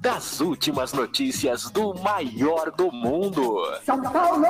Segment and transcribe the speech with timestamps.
[0.00, 3.62] das últimas notícias do maior do mundo.
[3.84, 4.46] São Paulo!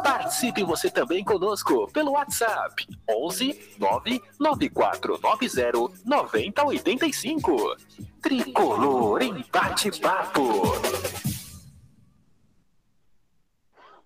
[0.00, 7.76] Participe você também conosco pelo WhatsApp 11 99490 9085.
[8.22, 10.42] Tricolor em bate-papo.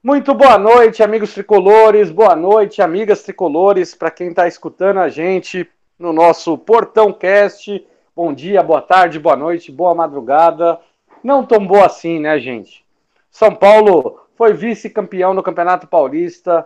[0.02, 2.10] Muito boa noite, amigos tricolores.
[2.10, 5.68] Boa noite, amigas tricolores, para quem está escutando a gente
[5.98, 7.86] no nosso Portão Cast.
[8.16, 10.80] Bom dia, boa tarde, boa noite, boa madrugada.
[11.26, 12.86] Não tão boa assim, né, gente?
[13.28, 16.64] São Paulo foi vice-campeão no Campeonato Paulista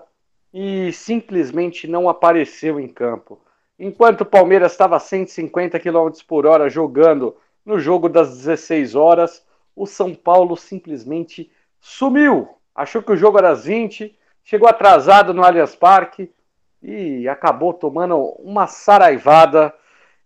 [0.53, 3.41] e simplesmente não apareceu em campo.
[3.79, 9.43] Enquanto o Palmeiras estava a 150 km por hora jogando no jogo das 16 horas,
[9.75, 12.47] o São Paulo simplesmente sumiu.
[12.75, 14.15] Achou que o jogo era às 20,
[14.45, 16.31] chegou atrasado no Allianz Parque
[16.83, 19.73] e acabou tomando uma saraivada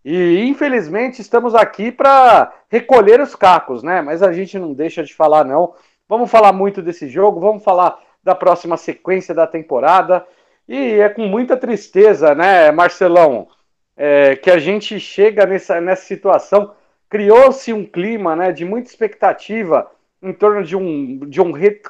[0.04, 4.02] e infelizmente estamos aqui para recolher os cacos, né?
[4.02, 5.74] Mas a gente não deixa de falar, não.
[6.06, 10.26] Vamos falar muito desse jogo, vamos falar da próxima sequência da temporada.
[10.68, 13.48] E é com muita tristeza, né, Marcelão,
[13.96, 16.72] é, que a gente chega nessa, nessa situação.
[17.08, 19.90] Criou-se um clima né, de muita expectativa
[20.22, 21.80] em torno de um, de um re,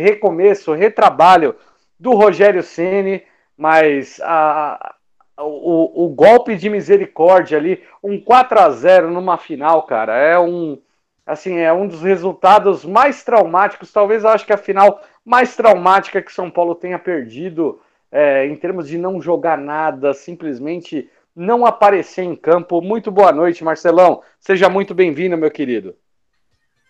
[0.00, 1.54] recomeço, retrabalho
[1.98, 3.22] do Rogério Ceni,
[3.56, 4.94] mas a,
[5.38, 10.80] o, o golpe de misericórdia ali, um 4 a 0 numa final, cara, é um
[11.26, 16.20] assim, é um dos resultados mais traumáticos, talvez eu acho que a final mais traumática
[16.20, 17.80] que São Paulo tenha perdido
[18.12, 22.80] é, em termos de não jogar nada, simplesmente não aparecer em campo.
[22.80, 24.22] Muito boa noite, Marcelão.
[24.38, 25.96] Seja muito bem-vindo, meu querido.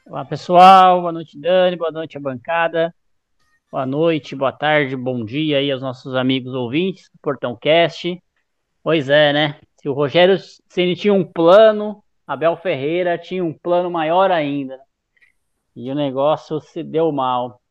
[0.04, 1.00] Olá, pessoal.
[1.00, 1.76] Boa noite, Dani.
[1.76, 2.94] Boa noite, a bancada.
[3.70, 8.22] Boa noite, boa tarde, bom dia aí aos nossos amigos ouvintes do Portão Cast.
[8.84, 9.58] Pois é, né?
[9.80, 10.36] Se o Rogério
[10.68, 14.78] Ceni tinha um plano, Abel Ferreira tinha um plano maior ainda.
[15.74, 17.62] E o negócio se deu mal.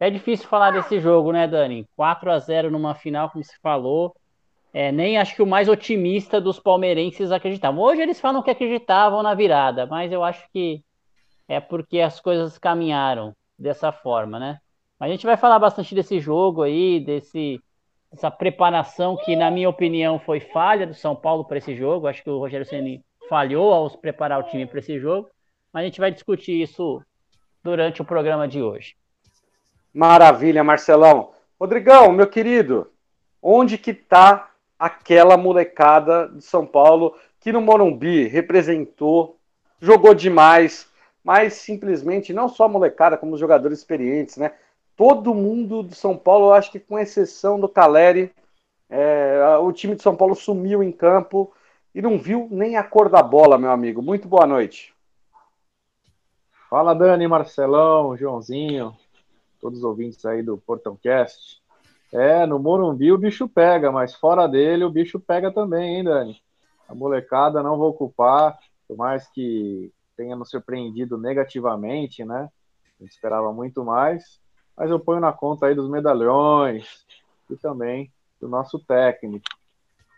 [0.00, 1.86] É difícil falar desse jogo, né, Dani?
[1.94, 4.16] 4 a 0 numa final, como se falou.
[4.72, 7.78] É, nem acho que o mais otimista dos palmeirenses acreditava.
[7.78, 10.82] Hoje eles falam que acreditavam na virada, mas eu acho que
[11.46, 14.58] é porque as coisas caminharam dessa forma, né?
[14.98, 17.60] Mas a gente vai falar bastante desse jogo aí, desse
[18.14, 22.06] essa preparação que, na minha opinião, foi falha do São Paulo para esse jogo.
[22.06, 25.28] Acho que o Rogério Ceni falhou ao preparar o time para esse jogo.
[25.72, 27.02] Mas a gente vai discutir isso
[27.62, 28.94] durante o programa de hoje.
[29.92, 31.32] Maravilha, Marcelão.
[31.58, 32.88] Rodrigão, meu querido,
[33.42, 39.38] onde que tá aquela molecada de São Paulo que no Morumbi representou,
[39.80, 40.88] jogou demais,
[41.22, 44.52] mas simplesmente não só a molecada, como os jogadores experientes, né?
[44.96, 48.32] Todo mundo do São Paulo, eu acho que com exceção do Caleri,
[48.88, 51.52] é, o time de São Paulo sumiu em campo
[51.94, 54.02] e não viu nem a cor da bola, meu amigo.
[54.02, 54.94] Muito boa noite.
[56.68, 58.96] Fala, Dani, Marcelão, Joãozinho,
[59.60, 61.62] todos os ouvintes aí do Portão Cast.
[62.12, 66.40] É, no Morumbi o bicho pega, mas fora dele o bicho pega também, hein, Dani?
[66.88, 72.48] A molecada não vou ocupar, por mais que tenha nos surpreendido negativamente, né?
[73.00, 74.43] A gente esperava muito mais
[74.76, 77.04] mas eu ponho na conta aí dos medalhões
[77.50, 79.44] e também do nosso técnico.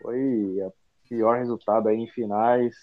[0.01, 0.19] Foi
[0.61, 0.73] o
[1.07, 2.75] pior resultado aí em finais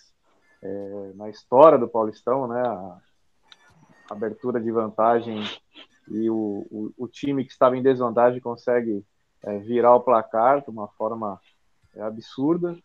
[0.63, 2.61] é, na história do Paulistão, né?
[2.61, 2.99] A
[4.11, 5.43] abertura de vantagem
[6.09, 9.05] e o, o, o time que estava em desvantagem consegue
[9.43, 11.41] é, virar o placar de uma forma
[11.95, 12.77] é, absurda.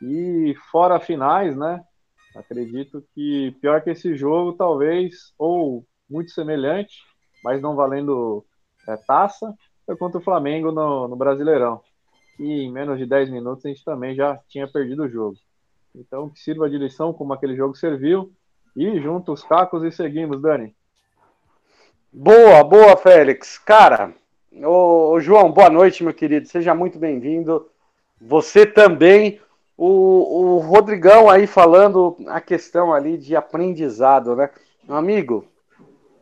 [0.00, 1.84] E fora finais, né?
[2.34, 7.02] Acredito que pior que esse jogo, talvez, ou muito semelhante,
[7.42, 8.44] mas não valendo
[8.86, 9.54] é, taça,
[9.86, 11.80] foi contra o Flamengo no, no Brasileirão.
[12.38, 15.36] E em menos de 10 minutos a gente também já tinha perdido o jogo.
[15.94, 18.32] Então que sirva de lição como aquele jogo serviu.
[18.76, 20.74] E junto os cacos e seguimos, Dani.
[22.12, 23.58] Boa, boa, Félix.
[23.58, 24.14] Cara,
[24.62, 26.46] ô, ô João, boa noite, meu querido.
[26.46, 27.68] Seja muito bem-vindo.
[28.20, 29.40] Você também.
[29.76, 34.50] O, o Rodrigão aí falando a questão ali de aprendizado, né?
[34.82, 35.44] Meu amigo,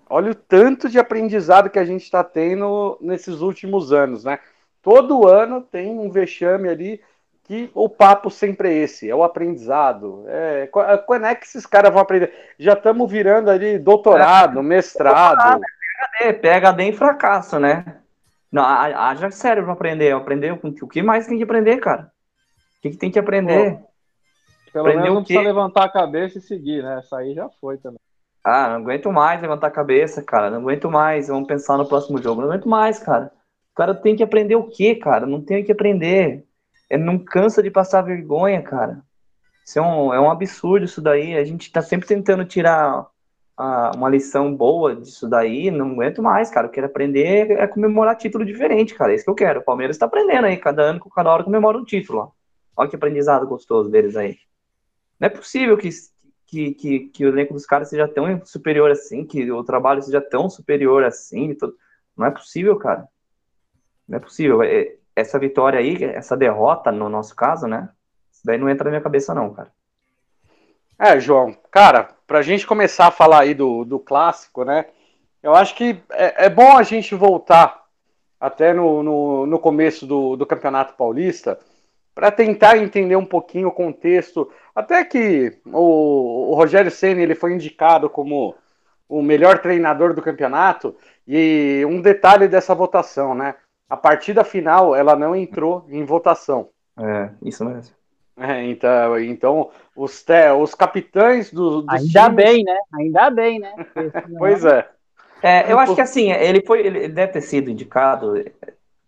[0.08, 4.38] Olha o tanto de aprendizado que a gente está tendo nesses últimos anos, né?
[4.80, 7.00] Todo ano tem um vexame ali
[7.42, 10.24] que o papo sempre é esse, é o aprendizado.
[10.26, 10.68] É,
[11.06, 12.32] quando é que esses caras vão aprender?
[12.58, 15.60] Já estamos virando ali doutorado, é, mestrado.
[15.60, 17.98] PHD, PHD em fracasso, né?
[18.50, 20.12] Não, haja sério pra aprender.
[20.12, 22.10] Aprender o que mais tem que aprender, cara?
[22.78, 23.74] O que, que tem que aprender?
[23.74, 23.88] Pô,
[24.72, 26.98] pelo aprender menos não precisa levantar a cabeça e seguir, né?
[26.98, 28.00] Essa aí já foi também.
[28.48, 30.48] Ah, não aguento mais levantar a cabeça, cara.
[30.50, 31.26] Não aguento mais.
[31.26, 32.40] Vamos pensar no próximo jogo.
[32.40, 33.32] Não aguento mais, cara.
[33.72, 35.26] O cara tem que aprender o quê, cara?
[35.26, 36.46] Não tem o que aprender.
[36.88, 39.02] É, não cansa de passar vergonha, cara.
[39.66, 41.37] Isso é um, é um absurdo isso daí.
[41.37, 43.08] A gente tá sempre tentando tirar
[43.56, 45.69] a, uma lição boa disso daí.
[45.72, 46.69] Não aguento mais, cara.
[46.69, 49.10] Eu quero aprender é comemorar título diferente, cara.
[49.10, 49.58] É isso que eu quero.
[49.58, 50.56] O Palmeiras tá aprendendo aí.
[50.56, 52.20] Cada ano, cada hora comemora um título.
[52.20, 52.31] Ó.
[52.76, 54.38] Olha que aprendizado gostoso deles aí.
[55.19, 55.88] Não é possível que,
[56.46, 60.20] que, que, que o elenco dos caras seja tão superior assim, que o trabalho seja
[60.20, 61.56] tão superior assim.
[62.16, 63.08] Não é possível, cara.
[64.08, 64.62] Não é possível.
[64.62, 67.88] É, essa vitória aí, essa derrota, no nosso caso, né?
[68.31, 69.72] Isso daí não entra na minha cabeça, não, cara.
[70.98, 74.87] É, João, cara, pra gente começar a falar aí do, do clássico, né?
[75.42, 77.84] Eu acho que é, é bom a gente voltar
[78.40, 81.58] até no, no, no começo do, do Campeonato Paulista
[82.14, 84.50] para tentar entender um pouquinho o contexto.
[84.76, 88.55] Até que o, o Rogério Senna ele foi indicado como
[89.08, 90.94] o melhor treinador do campeonato.
[91.26, 93.55] E um detalhe dessa votação, né?
[93.88, 96.69] A partida final ela não entrou em votação.
[96.99, 97.96] É, isso mesmo.
[98.38, 102.37] É, então, então os, te, os capitães do, dos Ainda times...
[102.37, 102.78] bem, né?
[102.94, 103.73] Ainda bem, né?
[104.38, 104.87] pois é.
[105.43, 105.73] é.
[105.73, 108.34] Eu acho que assim, ele foi, ele deve ter sido indicado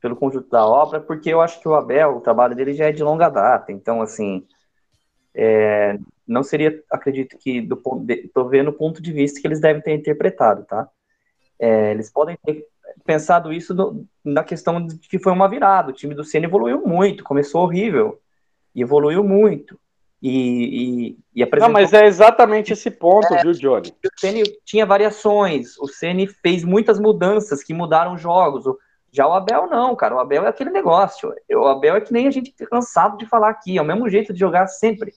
[0.01, 2.93] pelo conjunto da obra, porque eu acho que o Abel, o trabalho dele já é
[2.93, 4.47] de longa data, então, assim,
[5.41, 5.97] é,
[6.27, 9.61] não seria, acredito que, do ponto de, tô vendo o ponto de vista que eles
[9.61, 10.89] devem ter interpretado, tá?
[11.59, 12.67] É, eles podem ter
[13.07, 16.85] pensado isso no, na questão de que foi uma virada, o time do Senna evoluiu
[16.85, 18.21] muito, começou horrível,
[18.75, 19.79] e evoluiu muito,
[20.21, 21.73] e, e, e apresentou...
[21.73, 23.95] Não, mas é exatamente esse ponto, é, viu, Johnny?
[24.05, 28.65] O Ceni tinha variações, o Ceni fez muitas mudanças que mudaram jogos,
[29.13, 30.15] já o Abel não, cara.
[30.15, 31.35] O Abel é aquele negócio.
[31.51, 33.79] O Abel é que nem a gente cansado de falar aqui.
[33.79, 35.15] É o mesmo jeito de jogar sempre.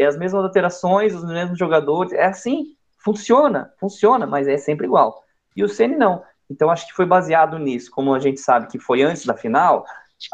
[0.00, 2.12] É as mesmas alterações, os mesmos jogadores.
[2.12, 2.74] É assim.
[3.02, 5.22] Funciona, funciona, mas é sempre igual.
[5.56, 6.22] E o Ceni não.
[6.50, 7.90] Então acho que foi baseado nisso.
[7.90, 9.84] Como a gente sabe que foi antes da final,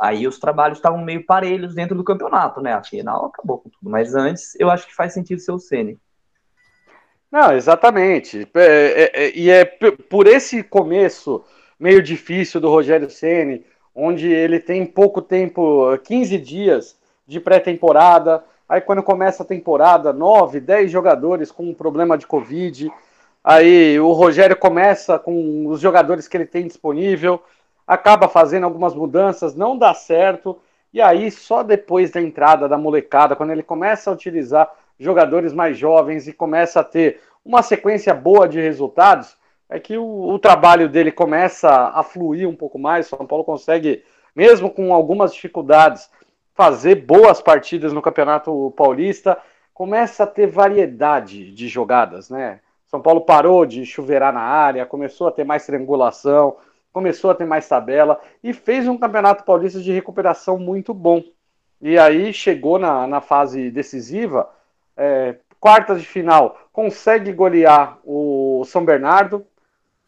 [0.01, 2.73] aí os trabalhos estavam meio parelhos dentro do campeonato, né?
[2.73, 3.91] A final acabou com tudo.
[3.91, 5.99] Mas antes eu acho que faz sentido ser o Ceni.
[7.31, 8.49] Não, exatamente.
[8.55, 11.45] É, é, é, e é por esse começo
[11.79, 13.65] meio difícil do Rogério Ceni,
[13.95, 18.45] onde ele tem pouco tempo, 15 dias de pré-temporada.
[18.69, 22.91] Aí quando começa a temporada, 9, 10 jogadores com um problema de Covid.
[23.45, 27.41] Aí o Rogério começa com os jogadores que ele tem disponível,
[27.87, 30.59] acaba fazendo algumas mudanças, não dá certo.
[30.93, 35.77] E aí, só depois da entrada da molecada, quando ele começa a utilizar jogadores mais
[35.77, 39.37] jovens e começa a ter uma sequência boa de resultados,
[39.69, 43.07] é que o, o, trabalho dele começa a fluir um pouco mais.
[43.07, 44.03] São Paulo consegue,
[44.35, 46.09] mesmo com algumas dificuldades,
[46.57, 49.39] fazer boas partidas no Campeonato Paulista.
[49.75, 52.61] Começa a ter variedade de jogadas, né?
[52.87, 56.57] São Paulo parou de chuveirar na área, começou a ter mais triangulação,
[56.93, 61.23] começou a ter mais tabela e fez um Campeonato Paulista de recuperação muito bom.
[61.81, 64.49] E aí chegou na, na fase decisiva,
[64.97, 69.45] é, quartas de final, consegue golear o São Bernardo,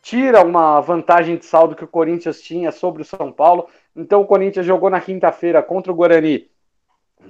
[0.03, 3.69] tira uma vantagem de saldo que o Corinthians tinha sobre o São Paulo.
[3.95, 6.49] Então o Corinthians jogou na quinta-feira contra o Guarani,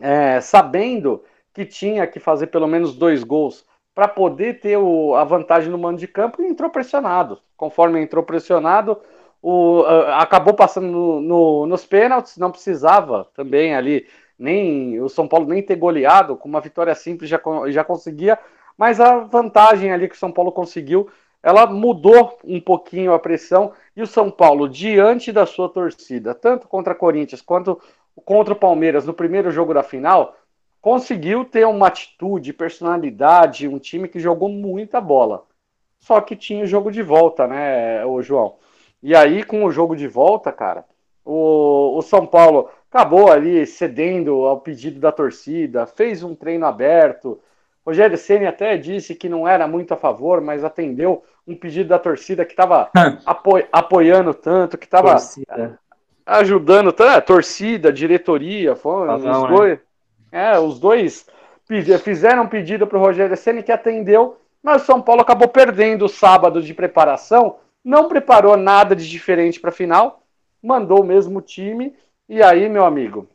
[0.00, 1.22] é, sabendo
[1.52, 5.78] que tinha que fazer pelo menos dois gols para poder ter o, a vantagem no
[5.78, 7.40] mando de campo e entrou pressionado.
[7.56, 8.96] Conforme entrou pressionado,
[9.42, 9.82] o,
[10.14, 14.06] acabou passando no, no, nos pênaltis, não precisava também ali
[14.38, 18.38] nem o São Paulo nem ter goleado, com uma vitória simples já, já conseguia,
[18.76, 21.08] mas a vantagem ali que o São Paulo conseguiu
[21.42, 26.66] ela mudou um pouquinho a pressão e o São Paulo, diante da sua torcida, tanto
[26.68, 27.80] contra Corinthians quanto
[28.24, 30.36] contra o Palmeiras no primeiro jogo da final,
[30.80, 35.44] conseguiu ter uma atitude, personalidade, um time que jogou muita bola.
[36.00, 38.56] Só que tinha o jogo de volta, né, o João?
[39.02, 40.84] E aí, com o jogo de volta, cara,
[41.24, 47.40] o, o São Paulo acabou ali cedendo ao pedido da torcida, fez um treino aberto,
[47.88, 51.98] Rogério Ceni até disse que não era muito a favor, mas atendeu um pedido da
[51.98, 52.90] torcida que estava
[53.24, 55.16] apo apoiando tanto, que estava
[56.26, 59.32] ajudando é, torcida, diretoria, foram os né?
[59.48, 59.78] dois.
[60.30, 61.26] É, os dois
[62.04, 66.04] fizeram um pedido para o Rogério Ceni que atendeu, mas o São Paulo acabou perdendo
[66.04, 70.20] o sábado de preparação, não preparou nada de diferente para a final,
[70.62, 71.96] mandou o mesmo time,
[72.28, 73.26] e aí, meu amigo,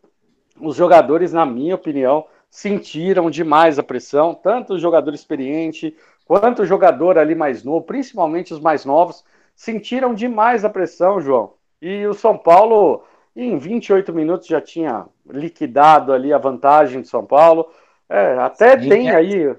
[0.61, 6.65] os jogadores, na minha opinião, sentiram demais a pressão, tanto o jogador experiente quanto o
[6.67, 11.55] jogador ali mais novo, principalmente os mais novos, sentiram demais a pressão, João.
[11.81, 13.03] E o São Paulo,
[13.35, 17.67] em 28 minutos, já tinha liquidado ali a vantagem do São Paulo.
[18.07, 19.15] É, até Sim, tem é.
[19.15, 19.55] aí.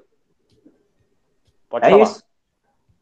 [1.69, 2.03] Pode é falar.
[2.05, 2.25] isso.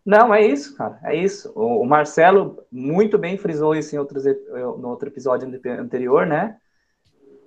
[0.07, 0.99] Não, é isso, cara.
[1.05, 1.53] É isso.
[1.55, 5.47] O, o Marcelo muito bem frisou isso em outros, no outro episódio
[5.79, 6.57] anterior, né?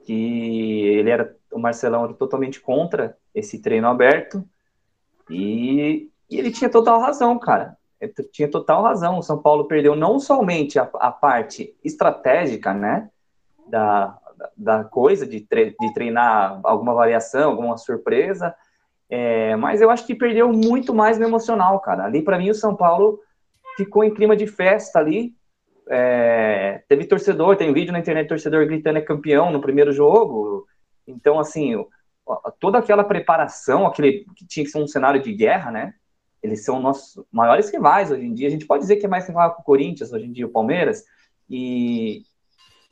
[0.03, 1.35] Que ele era.
[1.55, 4.43] O Marcelão era totalmente contra esse treino aberto.
[5.29, 7.77] E, e ele tinha total razão, cara.
[7.99, 9.17] Ele tinha total razão.
[9.17, 13.09] O São Paulo perdeu não somente a, a parte estratégica, né?
[13.67, 14.17] Da,
[14.55, 18.53] da coisa, de, tre de treinar alguma variação, alguma surpresa,
[19.09, 22.05] é, mas eu acho que perdeu muito mais no emocional, cara.
[22.05, 23.19] Ali, para mim, o São Paulo
[23.77, 25.33] ficou em clima de festa ali.
[25.87, 30.64] É, teve torcedor, tem vídeo na internet, torcedor gritando é campeão no primeiro jogo.
[31.07, 31.75] Então, assim,
[32.59, 35.93] toda aquela preparação, aquele que tinha que ser um cenário de guerra, né?
[36.41, 38.47] Eles são nossos maiores rivais hoje em dia.
[38.47, 40.51] A gente pode dizer que é mais rival com o Corinthians hoje em dia, o
[40.51, 41.03] Palmeiras.
[41.49, 42.23] E,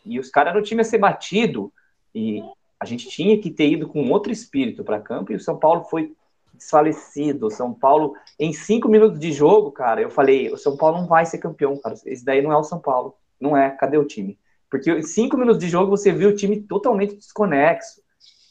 [0.05, 1.71] e os caras eram o time a ser batido.
[2.13, 2.41] E
[2.79, 5.83] a gente tinha que ter ido com outro espírito para campo e o São Paulo
[5.85, 6.15] foi
[6.53, 7.47] desfalecido.
[7.47, 11.07] O São Paulo, em cinco minutos de jogo, cara, eu falei: o São Paulo não
[11.07, 11.95] vai ser campeão, cara.
[12.05, 13.15] Esse daí não é o São Paulo.
[13.39, 13.71] Não é.
[13.71, 14.37] Cadê o time?
[14.69, 18.01] Porque em cinco minutos de jogo você viu o time totalmente desconexo,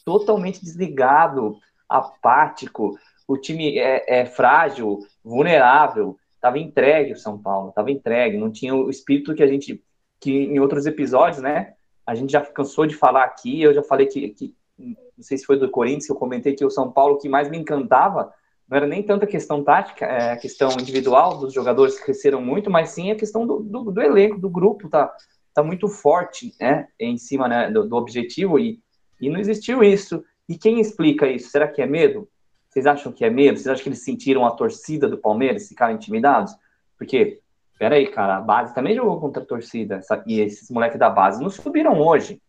[0.05, 1.57] totalmente desligado,
[1.89, 2.97] apático.
[3.27, 6.17] O time é, é frágil, vulnerável.
[6.41, 8.37] Tava entregue o São Paulo, tava entregue.
[8.37, 9.83] Não tinha o espírito que a gente,
[10.21, 11.75] que em outros episódios, né?
[12.07, 15.45] a gente já cansou de falar aqui, eu já falei que, que não sei se
[15.45, 18.33] foi do Corinthians, eu comentei que o São Paulo que mais me encantava
[18.69, 22.71] não era nem tanta questão tática, é a questão individual dos jogadores que cresceram muito,
[22.71, 25.13] mas sim a questão do, do, do elenco, do grupo, tá,
[25.53, 28.81] tá muito forte, né, em cima né, do, do, objetivo e,
[29.23, 30.23] e não existiu isso.
[30.49, 31.49] E quem explica isso?
[31.49, 32.29] Será que é medo?
[32.69, 33.57] Vocês acham que é medo?
[33.57, 36.53] Vocês acham que eles sentiram a torcida do Palmeiras, ficaram intimidados?
[36.99, 37.43] Porque
[37.83, 40.01] Pera aí, cara, a base também jogou contra a torcida.
[40.25, 42.41] E esses moleques da base não subiram hoje.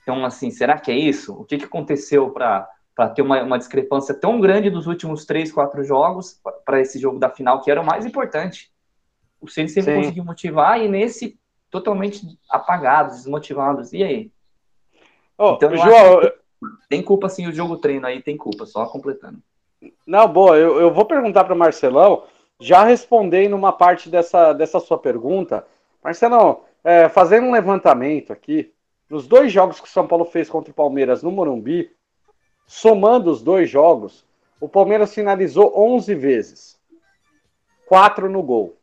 [0.00, 1.34] Então, assim, será que é isso?
[1.34, 2.68] O que, que aconteceu para
[3.12, 7.28] ter uma, uma discrepância tão grande dos últimos três, quatro jogos para esse jogo da
[7.28, 8.70] final, que era o mais importante?
[9.40, 9.98] O Ceni sempre Sim.
[9.98, 11.36] conseguiu motivar e nesse
[11.68, 13.92] totalmente apagados, desmotivados.
[13.92, 14.32] E aí?
[15.38, 16.20] Oh, então, João,
[16.88, 19.38] tem culpa sim o jogo treino aí, tem culpa, só completando.
[20.06, 22.24] Não, boa, eu, eu vou perguntar para Marcelão
[22.60, 25.66] já respondei numa parte dessa, dessa sua pergunta.
[26.02, 28.72] Marcelo, é, fazendo um levantamento aqui,
[29.08, 31.90] nos dois jogos que o São Paulo fez contra o Palmeiras no Morumbi,
[32.66, 34.24] somando os dois jogos,
[34.60, 36.80] o Palmeiras finalizou 11 vezes.
[37.86, 38.76] Quatro no gol.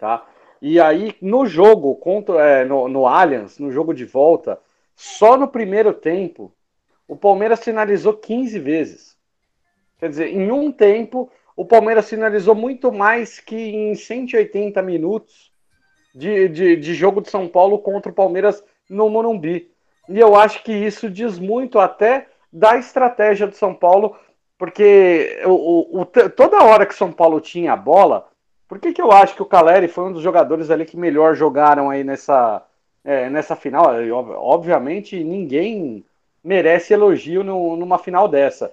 [0.00, 0.26] Tá?
[0.60, 4.58] E aí, no jogo, contra, é, no, no Allianz, no jogo de volta,
[4.96, 6.54] só no primeiro tempo,
[7.06, 9.16] o Palmeiras finalizou 15 vezes.
[9.98, 15.52] Quer dizer, em um tempo, o Palmeiras finalizou muito mais que em 180 minutos
[16.14, 19.70] de, de, de, jogo de São Paulo contra o Palmeiras no Morumbi.
[20.08, 24.16] E eu acho que isso diz muito até da estratégia do São Paulo,
[24.56, 28.28] porque o, o, toda hora que São Paulo tinha a bola,
[28.68, 31.34] por que, que eu acho que o Caleri foi um dos jogadores ali que melhor
[31.34, 32.64] jogaram aí nessa,
[33.04, 33.84] é, nessa final?
[34.38, 36.04] Obviamente ninguém
[36.42, 38.72] merece elogio no, numa final dessa.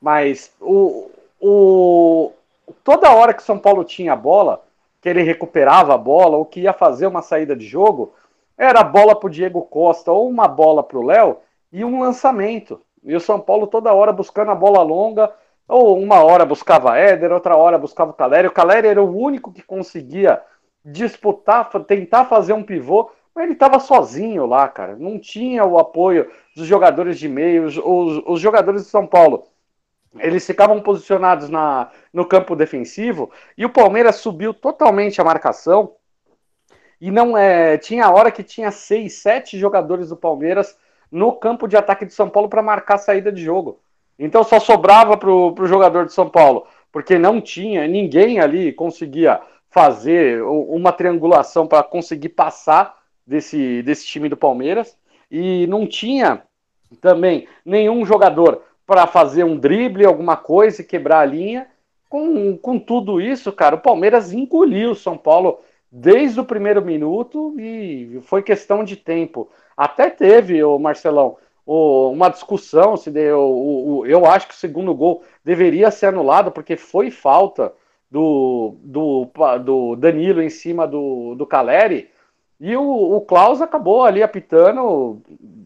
[0.00, 2.32] Mas o, o,
[2.82, 4.64] toda hora que São Paulo tinha a bola,
[5.00, 8.14] que ele recuperava a bola ou que ia fazer uma saída de jogo,
[8.56, 11.38] era bola para o Diego Costa ou uma bola para o Léo
[11.72, 12.80] e um lançamento.
[13.02, 15.30] E o São Paulo toda hora buscando a bola longa,
[15.68, 18.50] ou uma hora buscava Éder, outra hora buscava o Calério.
[18.50, 20.40] O Calério era o único que conseguia
[20.84, 23.10] disputar, tentar fazer um pivô,
[23.42, 24.96] ele estava sozinho lá, cara.
[24.96, 29.44] Não tinha o apoio dos jogadores de meio, os, os, os jogadores de São Paulo
[30.18, 35.92] eles ficavam posicionados na, no campo defensivo e o Palmeiras subiu totalmente a marcação
[37.00, 40.76] e não é tinha hora que tinha seis, sete jogadores do Palmeiras
[41.10, 43.80] no campo de ataque de São Paulo para marcar a saída de jogo.
[44.18, 49.40] Então só sobrava para o jogador de São Paulo, porque não tinha ninguém ali conseguia
[49.70, 54.96] fazer uma triangulação para conseguir passar desse, desse time do Palmeiras
[55.30, 56.42] e não tinha
[57.00, 61.66] também nenhum jogador para fazer um drible, alguma coisa e quebrar a linha.
[62.08, 65.58] Com, com tudo isso, cara, o Palmeiras engoliu o São Paulo
[65.90, 69.50] desde o primeiro minuto e foi questão de tempo.
[69.76, 73.40] Até teve, o Marcelão, uma discussão se deu.
[73.40, 77.72] O, o, eu acho que o segundo gol deveria ser anulado porque foi falta
[78.10, 79.28] do, do,
[79.64, 82.08] do Danilo em cima do, do Caleri.
[82.64, 85.20] E o, o Klaus acabou ali apitando,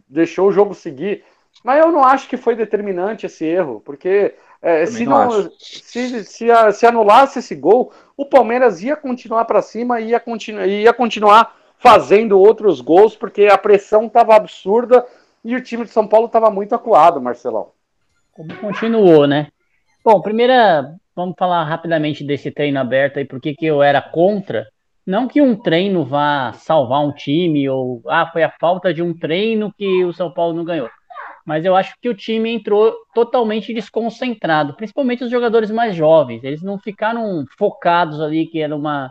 [0.08, 1.22] deixou o jogo seguir.
[1.62, 6.24] Mas eu não acho que foi determinante esse erro, porque é, se, não, não se,
[6.24, 10.92] se, se, anulasse esse gol, o Palmeiras ia continuar para cima e ia, continu, ia
[10.92, 15.06] continuar fazendo outros gols, porque a pressão estava absurda
[15.44, 17.70] e o time de São Paulo estava muito acuado, Marcelão.
[18.32, 19.46] Como continuou, né?
[20.04, 24.66] Bom, primeira, vamos falar rapidamente desse treino aberto aí, porque que eu era contra.
[25.08, 29.18] Não que um treino vá salvar um time, ou ah, foi a falta de um
[29.18, 30.90] treino que o São Paulo não ganhou.
[31.46, 36.44] Mas eu acho que o time entrou totalmente desconcentrado, principalmente os jogadores mais jovens.
[36.44, 39.10] Eles não ficaram focados ali, que era uma.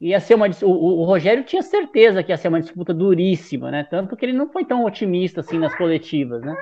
[0.00, 0.46] Ia ser uma.
[0.62, 3.82] O, o Rogério tinha certeza que ia ser uma disputa duríssima, né?
[3.82, 6.54] Tanto que ele não foi tão otimista assim nas coletivas, né?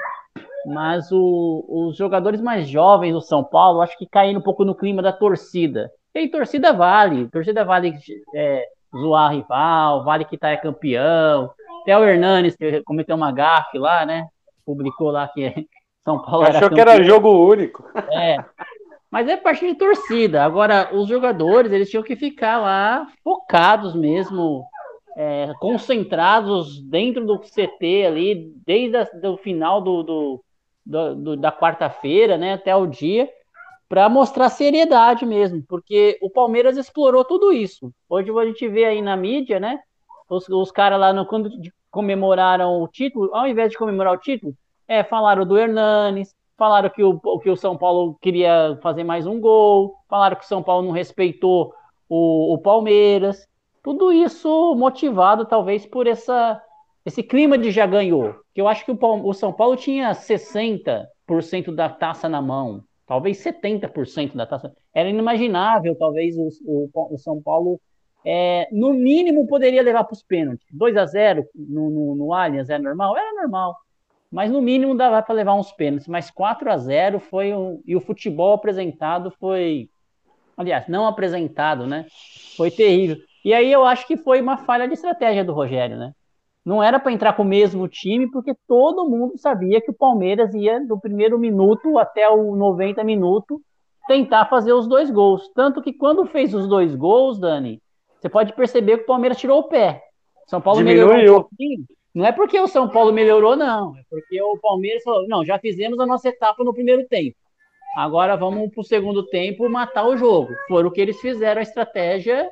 [0.64, 4.74] Mas o, os jogadores mais jovens do São Paulo, acho que caíram um pouco no
[4.74, 5.90] clima da torcida.
[6.18, 7.94] E aí, torcida vale, torcida vale
[8.34, 11.48] é, zoar rival, vale que tá é campeão.
[11.82, 14.26] Até o Hernanes que cometeu uma gafe lá, né?
[14.66, 15.54] Publicou lá que
[16.04, 17.88] São Paulo Achou era que era jogo único.
[18.10, 18.36] É.
[19.08, 20.42] Mas é parte de torcida.
[20.42, 24.64] Agora, os jogadores, eles tinham que ficar lá focados mesmo,
[25.16, 30.44] é, concentrados dentro do CT ali, desde o final do, do,
[30.84, 33.30] do, do da quarta-feira, né, até o dia,
[33.88, 37.90] para mostrar seriedade mesmo, porque o Palmeiras explorou tudo isso.
[38.08, 39.80] Hoje a gente vê aí na mídia, né?
[40.28, 41.50] Os, os caras lá, no, quando
[41.90, 44.54] comemoraram o título, ao invés de comemorar o título,
[44.86, 49.40] é, falaram do Hernanes, falaram que o, que o São Paulo queria fazer mais um
[49.40, 51.72] gol, falaram que o São Paulo não respeitou
[52.08, 53.48] o, o Palmeiras.
[53.82, 56.60] Tudo isso motivado, talvez, por essa,
[57.06, 58.34] esse clima de já ganhou.
[58.54, 61.06] Que eu acho que o, o São Paulo tinha 60%
[61.74, 64.72] da taça na mão talvez 70% da taça.
[64.94, 67.80] Era inimaginável, talvez, o, o, o São Paulo,
[68.24, 70.66] é, no mínimo, poderia levar para os pênaltis.
[70.70, 73.16] 2 a 0 no, no, no Allianz é normal?
[73.16, 73.74] Era normal.
[74.30, 76.06] Mas no mínimo dava para levar uns pênaltis.
[76.06, 77.82] Mas 4 a 0 foi um.
[77.86, 79.88] E o futebol apresentado foi.
[80.54, 82.06] Aliás, não apresentado, né?
[82.56, 83.16] Foi terrível.
[83.42, 86.12] E aí eu acho que foi uma falha de estratégia do Rogério, né?
[86.68, 90.54] Não era para entrar com o mesmo time, porque todo mundo sabia que o Palmeiras
[90.54, 93.58] ia do primeiro minuto até o 90 minuto
[94.06, 95.50] tentar fazer os dois gols.
[95.54, 97.80] Tanto que quando fez os dois gols, Dani,
[98.20, 100.02] você pode perceber que o Palmeiras tirou o pé.
[100.46, 101.08] São Paulo Diminuiu.
[101.08, 101.86] melhorou um pouquinho.
[102.14, 103.96] Não é porque o São Paulo melhorou, não.
[103.96, 107.34] É porque o Palmeiras falou: não, já fizemos a nossa etapa no primeiro tempo.
[107.96, 110.52] Agora vamos para o segundo tempo matar o jogo.
[110.68, 112.46] Foi o que eles fizeram a estratégia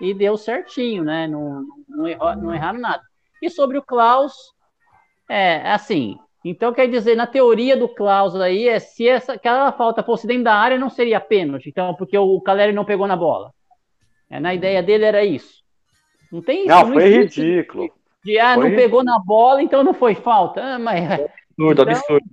[0.00, 1.28] e deu certinho, né?
[1.28, 3.11] Não, não, errou, não erraram nada.
[3.42, 4.32] E sobre o Klaus,
[5.28, 6.16] é assim.
[6.44, 10.44] Então quer dizer, na teoria do Klaus aí, é se essa, aquela falta fosse dentro
[10.44, 11.68] da área, não seria pênalti.
[11.68, 13.52] Então, porque o Caleri não pegou na bola.
[14.30, 15.62] É, na ideia dele era isso.
[16.30, 16.68] Não tem isso.
[16.68, 17.90] Não, não foi ridículo.
[18.24, 18.76] De, ah, foi não ridículo.
[18.76, 20.62] pegou na bola, então não foi falta.
[20.62, 22.26] Ah, mas, absurdo, então, absurdo.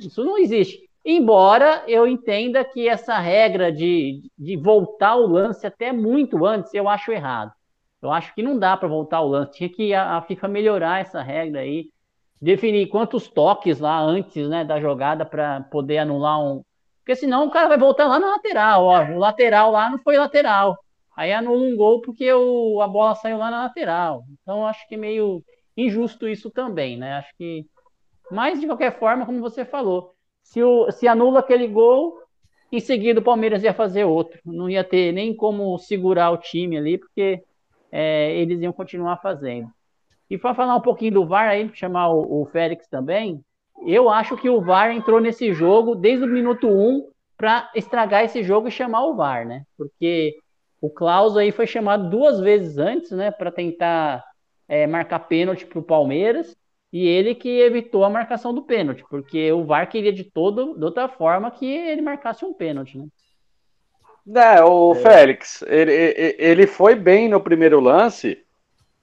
[0.00, 0.86] Isso não existe.
[1.04, 6.88] Embora eu entenda que essa regra de, de voltar o lance até muito antes, eu
[6.88, 7.52] acho errado.
[8.06, 9.52] Eu acho que não dá para voltar ao lance.
[9.52, 11.90] Tinha que a, a, FIFA melhorar essa regra aí,
[12.40, 16.62] definir quantos toques lá antes né, da jogada para poder anular um.
[16.98, 18.84] Porque senão o cara vai voltar lá na lateral.
[18.84, 20.78] Ó, o lateral lá não foi lateral.
[21.16, 24.24] Aí anula um gol porque o, a bola saiu lá na lateral.
[24.40, 25.42] Então acho que é meio
[25.76, 27.14] injusto isso também, né?
[27.14, 27.66] Acho que.
[28.30, 32.18] Mas de qualquer forma, como você falou, se, o, se anula aquele gol,
[32.70, 34.38] em seguida o Palmeiras ia fazer outro.
[34.44, 37.42] Não ia ter nem como segurar o time ali, porque
[37.90, 39.70] é, eles iam continuar fazendo.
[40.28, 43.40] E para falar um pouquinho do VAR, aí, chamar o, o Félix também,
[43.86, 48.42] eu acho que o VAR entrou nesse jogo desde o minuto 1 para estragar esse
[48.42, 49.64] jogo e chamar o VAR, né?
[49.76, 50.34] Porque
[50.80, 54.24] o Klaus aí foi chamado duas vezes antes, né, para tentar
[54.68, 56.56] é, marcar pênalti para o Palmeiras
[56.92, 60.84] e ele que evitou a marcação do pênalti, porque o VAR queria de todo, de
[60.84, 63.06] outra forma que ele marcasse um pênalti, né?
[64.34, 64.94] É, o é.
[64.96, 65.92] Félix, ele,
[66.38, 68.42] ele foi bem no primeiro lance,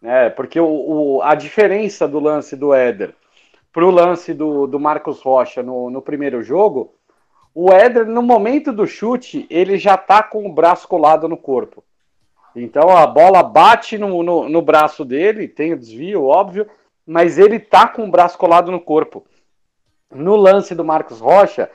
[0.02, 3.16] né, porque o, o, a diferença do lance do Éder
[3.74, 6.94] para o lance do, do Marcos Rocha no, no primeiro jogo,
[7.56, 11.84] o Éder, no momento do chute, ele já tá com o braço colado no corpo.
[12.56, 16.70] Então a bola bate no, no, no braço dele, tem o desvio, óbvio,
[17.06, 19.26] mas ele tá com o braço colado no corpo.
[20.12, 21.70] No lance do Marcos Rocha,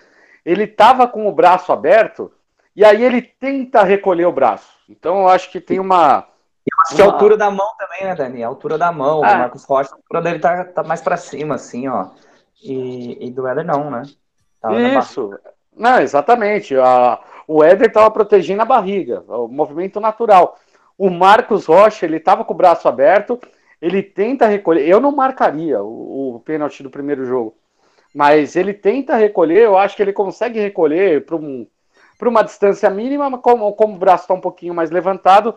[0.44, 2.32] ele tava com o braço aberto,
[2.78, 4.72] e aí ele tenta recolher o braço.
[4.88, 6.28] Então eu acho que tem uma.
[6.64, 8.44] Eu acho que a altura da mão também, né, Dani?
[8.44, 9.20] A altura da mão.
[9.24, 9.34] Ah.
[9.34, 12.10] O Marcos Rocha, a altura dele tá, tá mais para cima, assim, ó.
[12.62, 14.02] E, e do Éder não, né?
[14.60, 15.36] Tava Isso.
[15.76, 16.76] Não, exatamente.
[16.76, 20.56] A, o Éder estava protegendo a barriga, o movimento natural.
[20.96, 23.40] O Marcos Rocha, ele estava com o braço aberto,
[23.82, 24.86] ele tenta recolher.
[24.86, 27.56] Eu não marcaria o, o pênalti do primeiro jogo,
[28.14, 29.64] mas ele tenta recolher.
[29.64, 31.66] Eu acho que ele consegue recolher para um
[32.18, 35.54] para uma distância mínima, como, como o braço está um pouquinho mais levantado,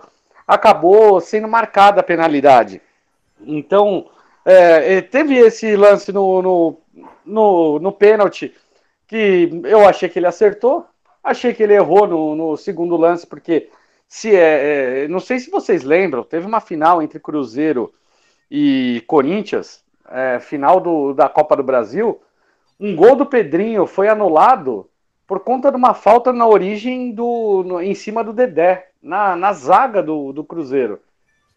[0.47, 2.81] acabou sendo marcada a penalidade.
[3.41, 4.07] Então,
[4.45, 6.77] é, teve esse lance no, no,
[7.25, 8.53] no, no pênalti
[9.07, 10.85] que eu achei que ele acertou,
[11.23, 13.69] achei que ele errou no, no segundo lance, porque
[14.11, 17.93] se é, é, Não sei se vocês lembram, teve uma final entre Cruzeiro
[18.51, 22.21] e Corinthians, é, final do, da Copa do Brasil.
[22.77, 24.89] Um gol do Pedrinho foi anulado
[25.31, 27.63] por conta de uma falta na origem do.
[27.65, 30.99] No, em cima do Dedé, na, na zaga do, do Cruzeiro.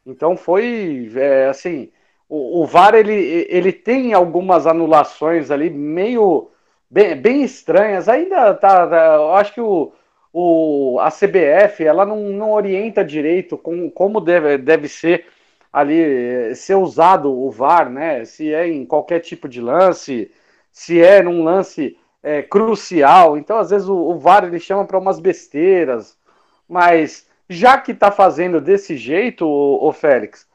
[0.06, 1.90] Então foi é, assim.
[2.28, 6.52] O, o, VAR ele, ele tem algumas anulações ali meio
[6.88, 8.08] bem, bem estranhas.
[8.08, 9.92] Ainda tá, tá, eu acho que o,
[10.32, 15.26] o, a CBF ela não, não orienta direito com, como deve, deve ser
[15.72, 18.24] ali ser usado o VAR, né?
[18.24, 20.30] Se é em qualquer tipo de lance,
[20.70, 23.36] se é num lance é, crucial.
[23.36, 26.18] Então, às vezes, o, o VAR ele chama para umas besteiras,
[26.66, 30.48] mas já que está fazendo desse jeito, o, o, Félix,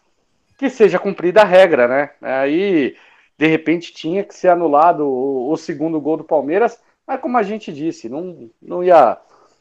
[0.58, 2.10] que seja cumprida a regra, né?
[2.22, 2.98] Aí,
[3.38, 7.44] de repente, tinha que ser anulado o, o segundo gol do Palmeiras, mas como a
[7.44, 9.18] gente disse, não, não ia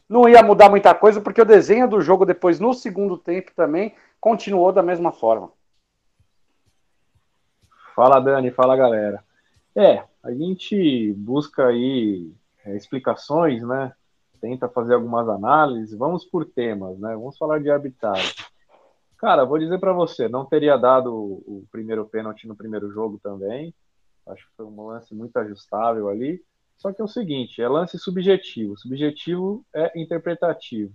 [0.08, 3.94] não ia mudar muita coisa, porque o desenho do jogo depois, no segundo tempo também,
[4.18, 5.52] continuou da mesma forma.
[7.94, 9.22] Fala, Dani, fala, galera.
[9.76, 12.32] É, a gente busca aí
[12.64, 13.92] é, explicações, né?
[14.40, 15.96] Tenta fazer algumas análises.
[15.96, 17.14] Vamos por temas, né?
[17.14, 18.34] Vamos falar de arbitragem.
[19.16, 23.74] Cara, vou dizer para você, não teria dado o primeiro pênalti no primeiro jogo também.
[24.26, 26.40] Acho que foi um lance muito ajustável ali.
[26.76, 28.78] Só que é o seguinte, é lance subjetivo.
[28.78, 30.94] Subjetivo é interpretativo.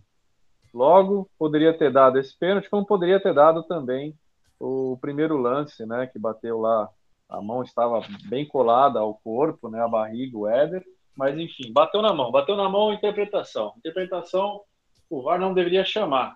[0.74, 4.18] Logo, poderia ter dado esse pênalti, como poderia ter dado também
[4.60, 6.90] o primeiro lance, né, que bateu lá,
[7.30, 10.84] a mão estava bem colada ao corpo, né, a barriga, o Éder,
[11.16, 13.74] mas enfim, bateu na mão, bateu na mão, interpretação.
[13.78, 14.62] Interpretação,
[15.10, 16.36] o VAR não deveria chamar,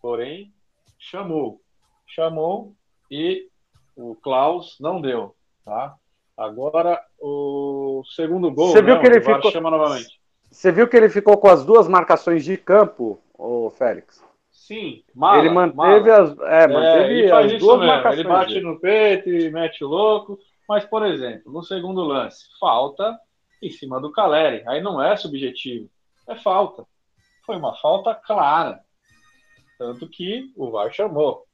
[0.00, 0.52] porém,
[0.98, 1.60] chamou.
[2.06, 2.74] Chamou
[3.10, 3.48] e
[3.96, 5.34] o Klaus não deu,
[5.64, 5.94] tá?
[6.36, 9.50] Agora, o segundo gol, Você viu né, que ele ficou...
[9.50, 10.20] chama novamente.
[10.50, 14.22] Você viu que ele ficou com as duas marcações de campo, o Félix?
[14.54, 16.22] Sim, mala, ele manteve mala.
[16.22, 17.92] as, é, manteve é, faz as duas mesmo.
[17.92, 18.20] marcações.
[18.20, 20.38] Ele bate no peito e mete o louco.
[20.66, 23.18] Mas, por exemplo, no segundo lance, falta
[23.60, 24.62] em cima do Caleri.
[24.66, 25.90] Aí não é subjetivo,
[26.26, 26.86] é falta.
[27.44, 28.80] Foi uma falta clara.
[29.76, 31.44] Tanto que o VAR chamou.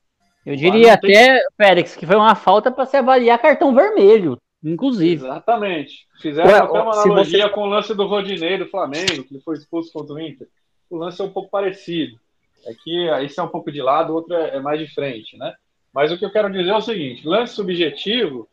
[0.46, 1.42] Eu diria até, tem...
[1.56, 5.24] Félix, que foi uma falta para se avaliar cartão vermelho, inclusive.
[5.24, 6.06] Exatamente.
[6.20, 7.52] Fizeram Ué, até uma analogia você...
[7.52, 10.46] com o lance do Rodinei do Flamengo, que ele foi expulso contra o Inter
[10.90, 12.18] o lance é um pouco parecido.
[12.66, 15.54] É que esse é um pouco de lado, o outro é, mais de frente, né?
[15.92, 18.48] Mas o que eu quero dizer é o seguinte: lance subjetivo,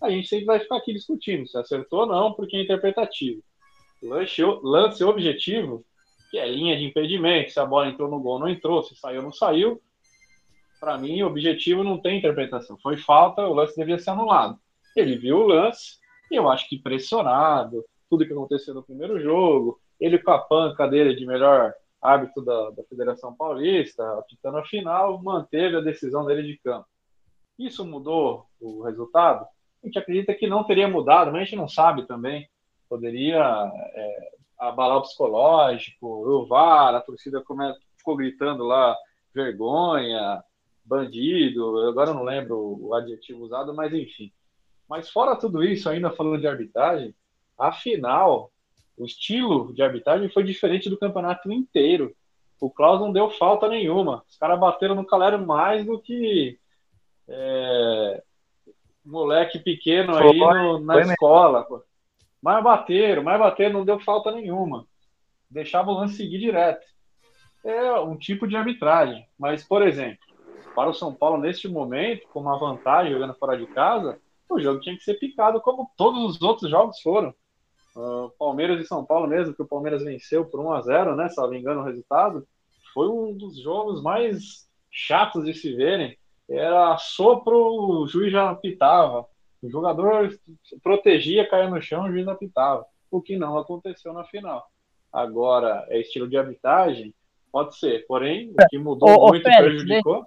[0.00, 3.42] a gente sempre vai ficar aqui discutindo se acertou ou não, porque é interpretativo.
[4.02, 5.84] Lance, lance objetivo,
[6.30, 9.22] que é linha de impedimento, se a bola entrou no gol não entrou, se saiu
[9.22, 9.80] não saiu,
[10.78, 12.78] para mim, o objetivo não tem interpretação.
[12.82, 14.58] Foi falta, o lance devia ser anulado.
[14.94, 15.98] Ele viu o lance,
[16.30, 20.86] e eu acho que pressionado, tudo que aconteceu no primeiro jogo, ele com a panca
[20.86, 26.42] dele de melhor árbitro da, da Federação Paulista, apitando a final, manteve a decisão dele
[26.42, 26.86] de campo.
[27.58, 29.46] Isso mudou o resultado?
[29.82, 32.48] A gente acredita que não teria mudado, mas a gente não sabe também.
[32.88, 37.42] Poderia é, abalar o psicológico, o VAR, a torcida
[37.96, 38.96] ficou gritando lá
[39.34, 40.42] vergonha,
[40.84, 44.32] bandido, agora eu não lembro o adjetivo usado, mas enfim.
[44.88, 47.14] Mas fora tudo isso, ainda falando de arbitragem,
[47.58, 48.50] a final
[48.96, 52.14] o estilo de arbitragem foi diferente do campeonato inteiro.
[52.60, 54.24] O Klaus não deu falta nenhuma.
[54.28, 56.58] Os caras bateram no Calero mais do que
[57.28, 58.22] é,
[59.04, 61.64] moleque pequeno aí no, na escola.
[61.64, 61.82] Pô.
[62.42, 64.86] Mais bateram, mais bateram, não deu falta nenhuma.
[65.50, 66.86] Deixava o lance seguir direto.
[67.64, 69.26] É um tipo de arbitragem.
[69.38, 70.24] Mas, por exemplo,
[70.74, 74.80] para o São Paulo, neste momento, com uma vantagem jogando fora de casa, o jogo
[74.80, 77.34] tinha que ser picado como todos os outros jogos foram.
[77.96, 81.30] Uh, Palmeiras e São Paulo mesmo, que o Palmeiras venceu por 1 a 0 né?
[81.30, 82.46] Se não me engano o resultado.
[82.92, 86.16] Foi um dos jogos mais chatos de se verem.
[86.48, 89.26] Era sopro, o juiz já apitava.
[89.62, 90.30] O jogador
[90.82, 92.84] protegia, caía no chão, o juiz apitava.
[93.10, 94.66] O que não aconteceu na final.
[95.10, 97.14] Agora, é estilo de arbitragem?
[97.50, 98.06] Pode ser.
[98.06, 100.26] Porém, o que mudou ô, muito e prejudicou.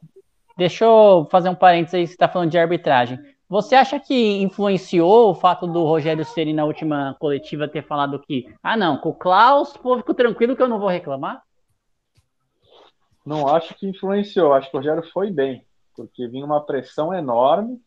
[0.57, 3.19] Deixa eu fazer um parênteses aí, você está falando de arbitragem.
[3.49, 8.45] Você acha que influenciou o fato do Rogério Ceni na última coletiva ter falado que,
[8.61, 11.41] ah não, com o Klaus, pô, fico tranquilo que eu não vou reclamar?
[13.25, 17.81] Não acho que influenciou, acho que o Rogério foi bem, porque vinha uma pressão enorme,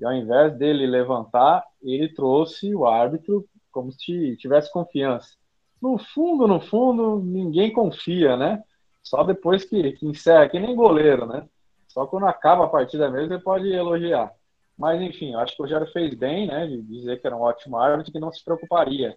[0.00, 5.36] e ao invés dele levantar, ele trouxe o árbitro como se tivesse confiança.
[5.80, 8.64] No fundo, no fundo, ninguém confia, né?
[9.00, 11.46] Só depois que, que encerra, que nem goleiro, né?
[11.86, 14.32] Só quando acaba a partida mesmo você pode elogiar.
[14.76, 17.78] Mas enfim, acho que o Rogério fez bem, né, de dizer que era um ótimo
[17.78, 19.16] árbitro que não se preocuparia,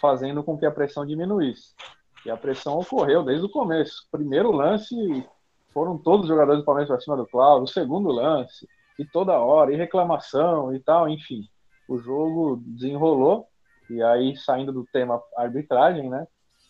[0.00, 1.74] fazendo com que a pressão diminuísse.
[2.24, 4.06] E a pressão ocorreu desde o começo.
[4.10, 4.94] Primeiro lance,
[5.72, 7.72] foram todos os jogadores do Palmeiras para cima do Cláudio.
[7.72, 8.66] Segundo lance,
[8.98, 11.46] e toda hora, e reclamação e tal, enfim.
[11.88, 13.46] O jogo desenrolou.
[13.90, 16.26] E aí, saindo do tema arbitragem, né?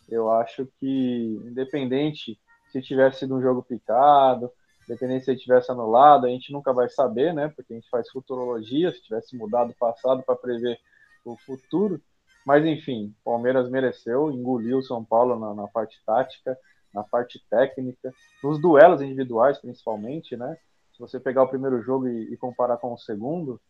[0.08, 2.38] Eu acho que, independente
[2.70, 4.50] se tivesse sido um jogo picado,
[4.88, 7.48] independente se ele tivesse anulado, a gente nunca vai saber, né?
[7.54, 10.78] Porque a gente faz futurologia, se tivesse mudado o passado para prever
[11.24, 12.00] o futuro.
[12.44, 16.58] Mas enfim, Palmeiras mereceu, engoliu o São Paulo na, na, parte tática,
[16.92, 20.56] na parte técnica, nos duelos individuais principalmente, né?
[20.92, 23.60] Se você pegar o primeiro jogo e, e comparar com o segundo,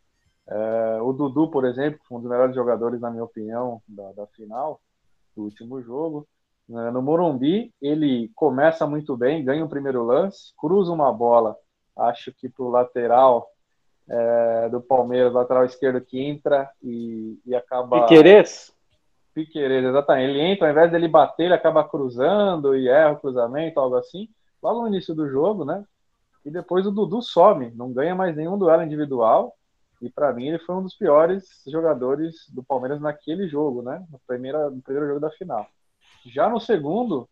[0.46, 4.26] é, o Dudu, por exemplo, foi um dos melhores jogadores, na minha opinião, da, da
[4.26, 4.80] final,
[5.34, 6.26] do último jogo.
[6.70, 11.56] É, no Morumbi, ele começa muito bem, ganha o primeiro lance, cruza uma bola,
[11.96, 13.48] acho que para o lateral
[14.08, 18.02] é, do Palmeiras, lateral esquerdo que entra e, e acaba.
[18.02, 18.72] Piqueires?
[19.34, 20.30] Piqueires, exatamente.
[20.30, 24.28] Ele entra, ao invés dele bater, ele acaba cruzando e erra o cruzamento, algo assim.
[24.62, 25.84] Logo no início do jogo, né?
[26.44, 29.54] E depois o Dudu some, não ganha mais nenhum duelo individual.
[30.00, 34.04] E para mim ele foi um dos piores jogadores do Palmeiras naquele jogo, né?
[34.10, 35.66] No, primeira, no primeiro jogo da final.
[36.26, 37.28] Já no segundo,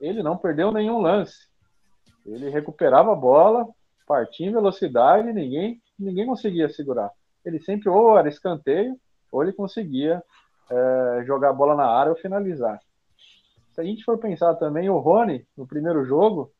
[0.00, 1.48] ele não perdeu nenhum lance.
[2.26, 3.68] Ele recuperava a bola,
[4.06, 7.10] partia em velocidade, ninguém ninguém conseguia segurar.
[7.44, 8.98] Ele sempre ou era escanteio,
[9.30, 10.22] ou ele conseguia
[10.70, 12.80] é, jogar a bola na área ou finalizar.
[13.72, 16.52] Se a gente for pensar também, o Rony, no primeiro jogo,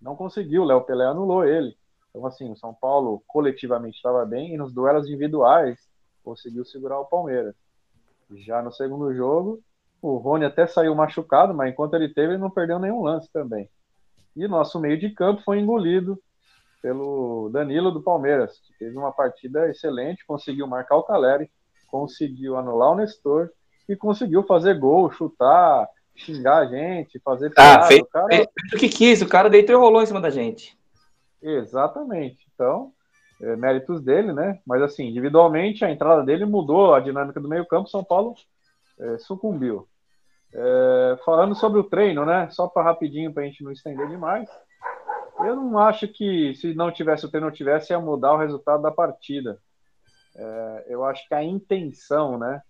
[0.00, 1.76] não conseguiu, o Léo Pelé anulou ele.
[2.10, 5.78] Então, assim, o São Paulo coletivamente estava bem e nos duelos individuais
[6.24, 7.54] conseguiu segurar o Palmeiras.
[8.30, 9.60] Já no segundo jogo,
[10.06, 13.68] o Rony até saiu machucado, mas enquanto ele teve, ele não perdeu nenhum lance também.
[14.36, 16.16] E nosso meio de campo foi engolido
[16.80, 21.50] pelo Danilo do Palmeiras, que fez uma partida excelente, conseguiu marcar o Caleri,
[21.88, 23.50] conseguiu anular o Nestor
[23.88, 28.26] e conseguiu fazer gol, chutar, xingar a gente, fazer ah, fez, o cara...
[28.28, 30.78] fez o que quis, o cara deitou e rolou em cima da gente.
[31.42, 32.46] Exatamente.
[32.54, 32.92] Então,
[33.42, 34.60] é, méritos dele, né?
[34.64, 38.34] Mas assim, individualmente a entrada dele mudou a dinâmica do meio-campo, São Paulo
[38.98, 39.88] é, sucumbiu.
[40.54, 42.48] É, falando sobre o treino, né?
[42.50, 44.48] Só para rapidinho para a gente não estender demais.
[45.40, 48.90] Eu não acho que se não tivesse o treino, tivesse, ia mudar o resultado da
[48.90, 49.58] partida.
[50.34, 52.60] É, eu acho que a intenção né,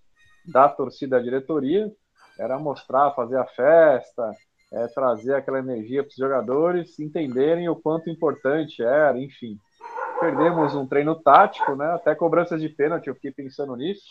[0.47, 1.91] da torcida da diretoria
[2.39, 4.31] era mostrar, fazer a festa,
[4.73, 9.59] é, trazer aquela energia para os jogadores entenderem o quanto importante era, enfim.
[10.21, 14.07] Perdemos um treino tático, né, até cobranças de pênalti, eu fiquei pensando nisso.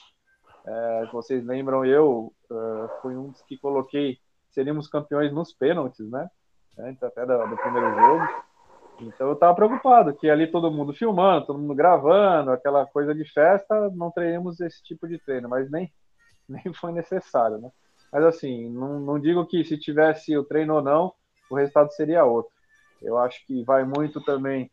[0.67, 4.17] É, vocês lembram, eu uh, fui um dos que coloquei
[4.49, 6.30] seríamos campeões nos pênaltis, né?
[6.80, 8.45] antes até do, do primeiro jogo.
[9.01, 13.25] Então eu estava preocupado, que ali todo mundo filmando, todo mundo gravando, aquela coisa de
[13.25, 15.91] festa, não teremos esse tipo de treino, mas nem,
[16.47, 17.69] nem foi necessário, né?
[18.12, 21.13] Mas assim, não, não digo que se tivesse o treino ou não,
[21.49, 22.51] o resultado seria outro.
[23.01, 24.71] Eu acho que vai muito também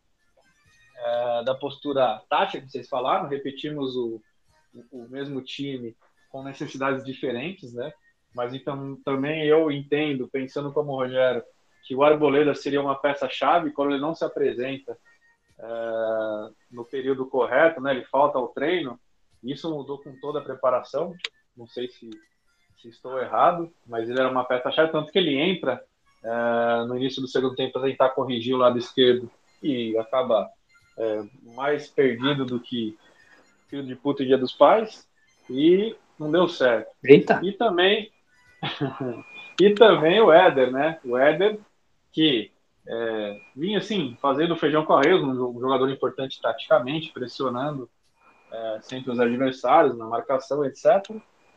[0.96, 4.22] é, da postura tática que vocês falaram, repetimos o,
[4.90, 5.96] o mesmo time
[6.30, 7.92] com necessidades diferentes, né?
[8.35, 11.42] Mas então também eu entendo, pensando como o Rogério,
[11.85, 14.96] que o Arboleda seria uma peça-chave quando ele não se apresenta
[15.58, 17.92] é, no período correto, né?
[17.92, 18.98] Ele falta ao treino.
[19.42, 21.14] Isso mudou com toda a preparação.
[21.56, 22.08] Não sei se,
[22.80, 25.82] se estou errado, mas ele era uma peça-chave, tanto que ele entra
[26.22, 29.30] é, no início do segundo tempo para tentar corrigir o lado esquerdo
[29.62, 30.48] e acaba
[30.96, 31.22] é,
[31.54, 32.96] mais perdido do que
[33.72, 35.08] filho de puta e dia dos pais
[35.48, 36.90] e não deu certo.
[37.02, 37.40] Eita.
[37.42, 38.12] E também
[39.58, 41.00] e também o Éder, né?
[41.02, 41.58] O Éder
[42.12, 42.52] que
[42.87, 47.88] é, vinha assim, fazendo feijão com arroz, um jogador importante taticamente, pressionando
[48.52, 50.85] é, sempre os adversários na marcação, etc.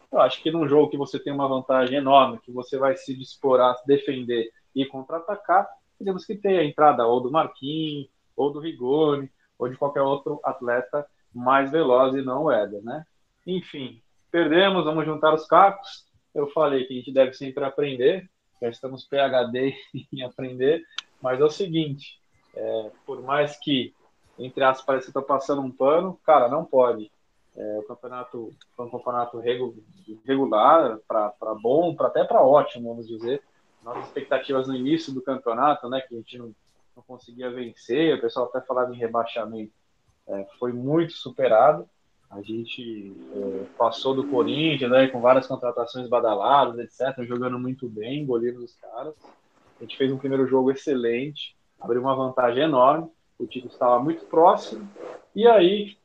[0.10, 3.14] Eu acho que num jogo que você tem uma vantagem enorme, que você vai se
[3.14, 5.68] dispor a defender e contra-atacar,
[6.02, 10.40] temos que ter a entrada ou do Marquinhos, ou do Rigoni, ou de qualquer outro
[10.44, 13.06] atleta mais veloz e não o Éder, né?
[13.46, 16.06] Enfim, perdemos, vamos juntar os cacos.
[16.34, 18.30] Eu falei que a gente deve sempre aprender,
[18.62, 19.76] já estamos PHD
[20.14, 20.84] em aprender,
[21.22, 22.20] mas é o seguinte,
[22.56, 23.94] é, por mais que,
[24.40, 27.12] entre aspas, pareça que estou passando um pano, cara, não pode.
[27.56, 29.42] É, o campeonato foi um campeonato
[30.26, 33.42] regular, para bom, para até para ótimo, vamos dizer.
[33.84, 36.54] Nossas expectativas no início do campeonato, né, que a gente não,
[36.96, 39.72] não conseguia vencer, o pessoal até falava em rebaixamento,
[40.28, 41.88] é, foi muito superado.
[42.30, 48.22] A gente é, passou do Corinthians, né, com várias contratações badaladas, etc., jogando muito bem,
[48.22, 49.14] engolindo os caras.
[49.80, 51.56] A gente fez um primeiro jogo excelente.
[51.80, 54.90] abriu uma vantagem enorme, o título estava muito próximo,
[55.36, 55.98] e aí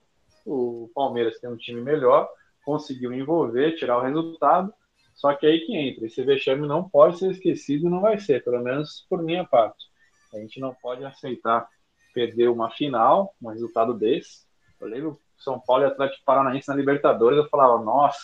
[0.44, 2.28] o Palmeiras tem um time melhor,
[2.64, 4.72] conseguiu envolver, tirar o resultado,
[5.14, 8.60] só que aí que entra, esse vexame não pode ser esquecido, não vai ser, pelo
[8.60, 9.86] menos por minha parte.
[10.32, 11.68] A gente não pode aceitar
[12.12, 14.46] perder uma final, um resultado desse.
[14.80, 18.18] Eu lembro São Paulo e Atlético Paranaense na Libertadores, eu falava, nossa,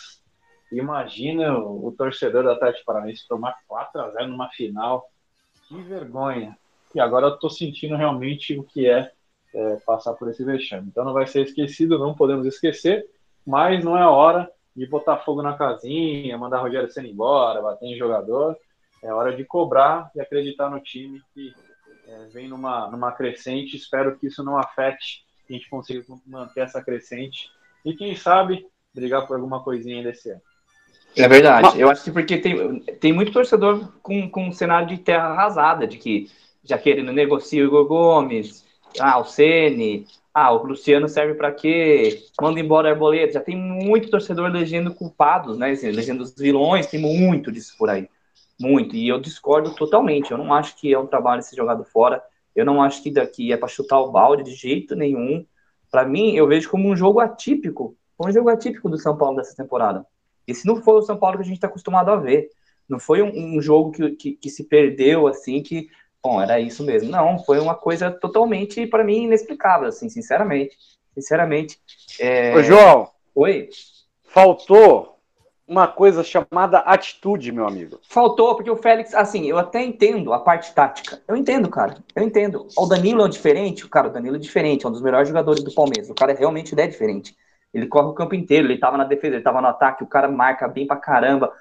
[0.71, 5.07] imagina o, torcedor do Atlético Paranaense tomar 4 a 0 numa final.
[5.67, 6.57] Que vergonha.
[6.95, 9.11] E agora eu estou sentindo realmente o que é,
[9.53, 10.87] é, passar por esse vexame.
[10.87, 13.05] Então não vai ser esquecido, não podemos esquecer,
[13.45, 17.97] mas não é hora de botar fogo na casinha, mandar Rogério Senna embora, bater em
[17.97, 18.57] jogador.
[19.03, 21.53] É hora de cobrar e acreditar no time que
[22.07, 23.75] é, vem numa, numa crescente.
[23.75, 27.49] Espero que isso não afete, que a gente consiga manter essa crescente
[27.85, 30.41] e, quem sabe, brigar por alguma coisinha desse ano.
[31.15, 31.79] É verdade.
[31.79, 35.87] Eu acho que porque tem, tem muito torcedor com, com um cenário de terra arrasada,
[35.87, 36.29] de que
[36.63, 38.65] já querendo negociar o Igor Gomes,
[38.99, 42.23] ah, o Ceni, ah, o Luciano serve para quê?
[42.39, 43.33] Manda embora a Arboleta.
[43.33, 45.71] Já tem muito torcedor legendo culpados, né?
[45.71, 48.07] Assim, legendo os vilões, tem muito disso por aí.
[48.59, 48.95] Muito.
[48.95, 50.31] E eu discordo totalmente.
[50.31, 52.23] Eu não acho que é um trabalho ser jogado fora.
[52.55, 55.45] Eu não acho que daqui é para chutar o balde de jeito nenhum.
[55.91, 57.95] Para mim, eu vejo como um jogo atípico.
[58.19, 60.05] Um jogo atípico do São Paulo dessa temporada.
[60.47, 62.49] Esse não foi o São Paulo que a gente está acostumado a ver.
[62.89, 65.89] Não foi um, um jogo que, que, que, se perdeu, assim, que,
[66.23, 67.11] bom, era isso mesmo.
[67.11, 70.77] Não, foi uma coisa totalmente, para mim, inexplicável, assim, sinceramente.
[71.13, 71.77] Sinceramente.
[72.19, 72.55] É...
[72.55, 73.09] Ô, João.
[73.35, 73.69] Oi.
[74.23, 75.16] Faltou
[75.67, 77.99] uma coisa chamada atitude, meu amigo.
[78.07, 81.21] Faltou, porque o Félix, assim, eu até entendo a parte tática.
[81.27, 81.97] Eu entendo, cara.
[82.15, 82.67] Eu entendo.
[82.77, 85.61] O Danilo é diferente, o cara, o Danilo é diferente, é um dos melhores jogadores
[85.61, 86.09] do Palmeiras.
[86.09, 87.35] O cara realmente é diferente.
[87.73, 90.29] Ele corre o campo inteiro, ele tava na defesa, ele tava no ataque, o cara
[90.29, 91.51] marca bem pra caramba.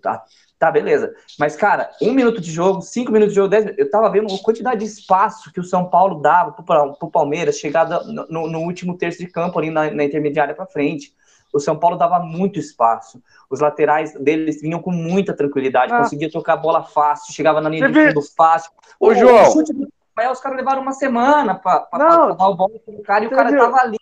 [0.00, 0.22] Tá,
[0.56, 1.12] tá beleza.
[1.36, 4.38] Mas, cara, um minuto de jogo, cinco minutos de jogo, dez eu tava vendo a
[4.38, 8.96] quantidade de espaço que o São Paulo dava pro, pro Palmeiras, chegada no, no, último
[8.96, 11.12] terço de campo ali na, na intermediária pra frente
[11.52, 13.22] o São Paulo dava muito espaço.
[13.48, 15.98] Os laterais deles vinham com muita tranquilidade, ah.
[15.98, 18.70] conseguia tocar a bola fácil, chegava na linha de fundo fácil.
[18.98, 19.48] O, o João.
[19.48, 23.24] O chute do Rafael, os caras levaram uma semana para tomar o bola pro cara
[23.24, 23.98] e o cara tava ali.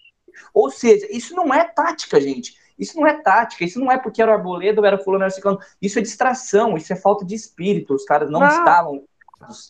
[0.54, 2.54] Ou seja, isso não é tática, gente.
[2.78, 5.24] Isso não é tática, isso não é porque era o Arboleda ou era o fulano,
[5.24, 5.58] era o ciclano.
[5.82, 7.94] Isso é distração, isso é falta de espírito.
[7.94, 8.48] Os caras não, não.
[8.48, 9.04] estavam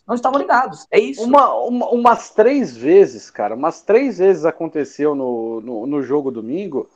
[0.07, 0.87] não estavam ligados.
[0.91, 1.23] É isso.
[1.23, 6.89] Uma, uma, umas três vezes, cara, umas três vezes aconteceu no, no, no jogo domingo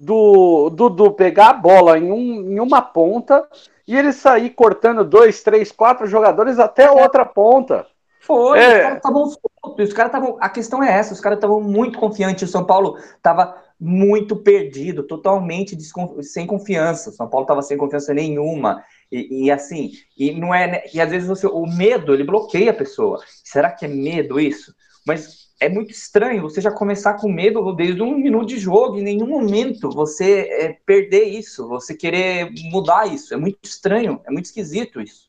[0.00, 3.46] do Dudu pegar a bola em, um, em uma ponta
[3.86, 7.86] e ele sair cortando dois, três, quatro jogadores até a outra ponta.
[8.20, 8.68] Foi, é...
[8.68, 9.24] os caras estavam
[9.62, 10.38] os caras estavam.
[10.40, 12.48] A questão é essa, os caras estavam muito confiantes.
[12.48, 16.22] O São Paulo estava muito perdido, totalmente desconf...
[16.22, 17.10] sem confiança.
[17.10, 18.82] O São Paulo estava sem confiança nenhuma.
[19.12, 20.66] E, e, assim, e não é.
[20.66, 23.20] Né, e às vezes você, o medo ele bloqueia a pessoa.
[23.44, 24.74] Será que é medo isso?
[25.06, 29.02] Mas é muito estranho você já começar com medo desde um minuto de jogo, em
[29.02, 33.34] nenhum momento você é, perder isso, você querer mudar isso.
[33.34, 35.28] É muito estranho, é muito esquisito isso.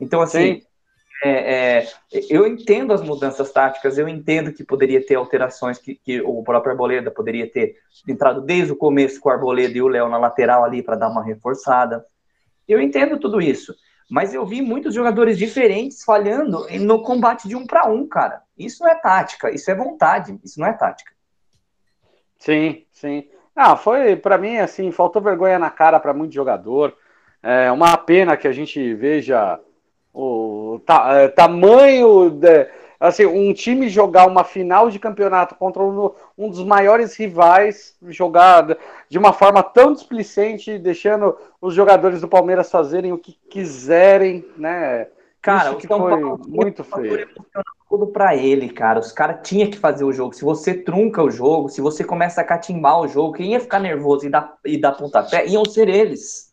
[0.00, 0.62] Então, assim,
[1.22, 1.88] é, é,
[2.30, 6.72] eu entendo as mudanças táticas, eu entendo que poderia ter alterações que, que o próprio
[6.72, 7.76] Arboleda poderia ter
[8.08, 11.08] entrado desde o começo com o Arboleda e o Léo na lateral ali para dar
[11.08, 12.04] uma reforçada.
[12.66, 13.74] Eu entendo tudo isso.
[14.08, 18.42] Mas eu vi muitos jogadores diferentes falhando no combate de um para um, cara.
[18.56, 21.12] Isso não é tática, isso é vontade, isso não é tática.
[22.38, 23.28] Sim, sim.
[23.54, 26.96] Ah, foi para mim assim, faltou vergonha na cara para muito jogador.
[27.42, 29.58] É uma pena que a gente veja
[30.12, 36.10] o ta, é, tamanho de, assim, um time jogar uma final de campeonato contra um,
[36.36, 38.76] um, dos maiores rivais, jogar
[39.08, 45.08] de uma forma tão displicente, deixando os jogadores do Palmeiras fazerem o que quiserem, né?
[45.46, 47.28] Cara, Isso que foi Paulo, muito feio.
[47.88, 48.98] Tudo para ele, cara.
[48.98, 50.34] Os caras tinham que fazer o jogo.
[50.34, 53.78] Se você trunca o jogo, se você começa a catimbar o jogo, quem ia ficar
[53.78, 56.45] nervoso e dar, e dar pontapé iam ser eles.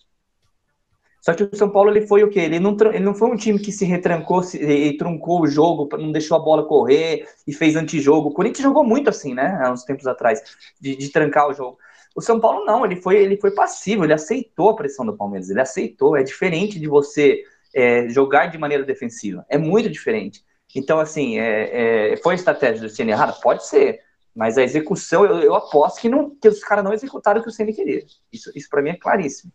[1.24, 2.42] Só que o São Paulo ele foi o quê?
[2.42, 5.88] Ele não, ele não foi um time que se retrancou se, e truncou o jogo,
[5.98, 8.28] não deixou a bola correr e fez antijogo.
[8.28, 9.58] O Corinthians jogou muito assim, né?
[9.64, 10.42] Há uns tempos atrás,
[10.82, 11.78] de, de trancar o jogo.
[12.14, 15.50] O São Paulo não, ele foi, ele foi passivo, ele aceitou a pressão do Palmeiras,
[15.50, 16.18] ele aceitou.
[16.18, 17.42] É diferente de você
[17.74, 20.44] é, jogar de maneira defensiva, é muito diferente.
[20.76, 23.32] Então, assim, é, é, foi a estratégia do Ceni errada?
[23.42, 24.02] Pode ser,
[24.36, 27.50] mas a execução, eu, eu aposto que, não, que os caras não executaram o que
[27.50, 28.04] o Ceni queria.
[28.30, 29.54] Isso, isso para mim é claríssimo.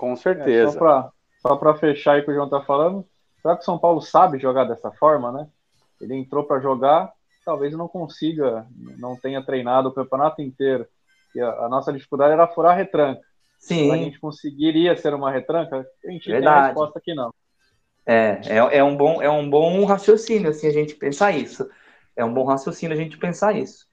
[0.00, 0.78] Com certeza.
[0.78, 1.10] É,
[1.42, 3.04] só para fechar aí o que o João tá falando,
[3.42, 5.46] será que o São Paulo sabe jogar dessa forma, né?
[6.00, 7.12] Ele entrou para jogar,
[7.44, 10.86] talvez não consiga, não tenha treinado o campeonato inteiro.
[11.34, 13.20] E a, a nossa dificuldade era furar a retranca.
[13.58, 13.92] Sim.
[13.92, 16.56] a gente conseguiria ser uma retranca, a gente Verdade.
[16.56, 17.34] tem a resposta que não.
[18.06, 21.68] É, é, é, um bom, é um bom raciocínio, assim, a gente pensar isso.
[22.16, 23.84] É um bom raciocínio a gente pensar isso.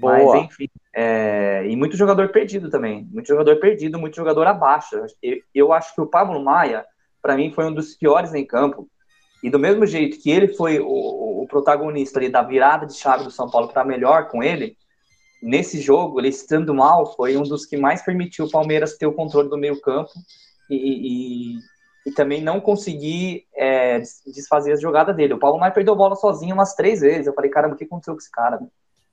[0.00, 0.14] Boa.
[0.14, 3.06] Mas, enfim, é, e muito jogador perdido também.
[3.12, 4.96] Muito jogador perdido, muito jogador abaixo.
[5.22, 6.86] Eu, eu acho que o Pablo Maia,
[7.20, 8.88] para mim, foi um dos piores em campo.
[9.42, 13.24] E do mesmo jeito que ele foi o, o protagonista ali da virada de chave
[13.24, 14.74] do São Paulo para melhor com ele,
[15.42, 19.12] nesse jogo, ele estando mal, foi um dos que mais permitiu o Palmeiras ter o
[19.12, 20.12] controle do meio campo
[20.70, 21.58] e, e,
[22.06, 25.34] e também não conseguir é, desfazer as jogadas dele.
[25.34, 27.26] O Paulo Maia perdeu a bola sozinho umas três vezes.
[27.26, 28.58] Eu falei, caramba, o que aconteceu com esse cara?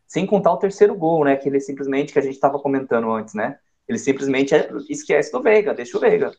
[0.07, 1.35] Sem contar o terceiro gol, né?
[1.35, 3.57] Que ele simplesmente, que a gente estava comentando antes, né?
[3.87, 4.55] Ele simplesmente
[4.89, 6.31] esquece do Veiga, deixa o Veiga.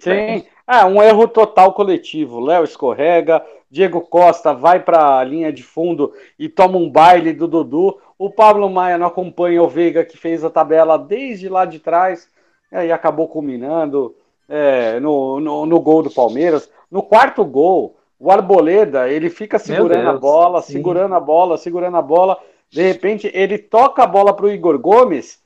[0.00, 2.40] Sim, é um erro total coletivo.
[2.40, 7.46] Léo escorrega, Diego Costa vai para a linha de fundo e toma um baile do
[7.46, 7.98] Dudu.
[8.18, 12.30] O Pablo Maia não acompanha o Veiga, que fez a tabela desde lá de trás
[12.70, 14.14] e acabou culminando
[14.48, 16.70] é, no, no, no, gol do Palmeiras.
[16.90, 20.74] No quarto gol, o Arboleda, ele fica segurando a bola, sim.
[20.74, 22.38] segurando a bola, segurando a bola.
[22.70, 25.42] De repente, ele toca a bola para o Igor Gomes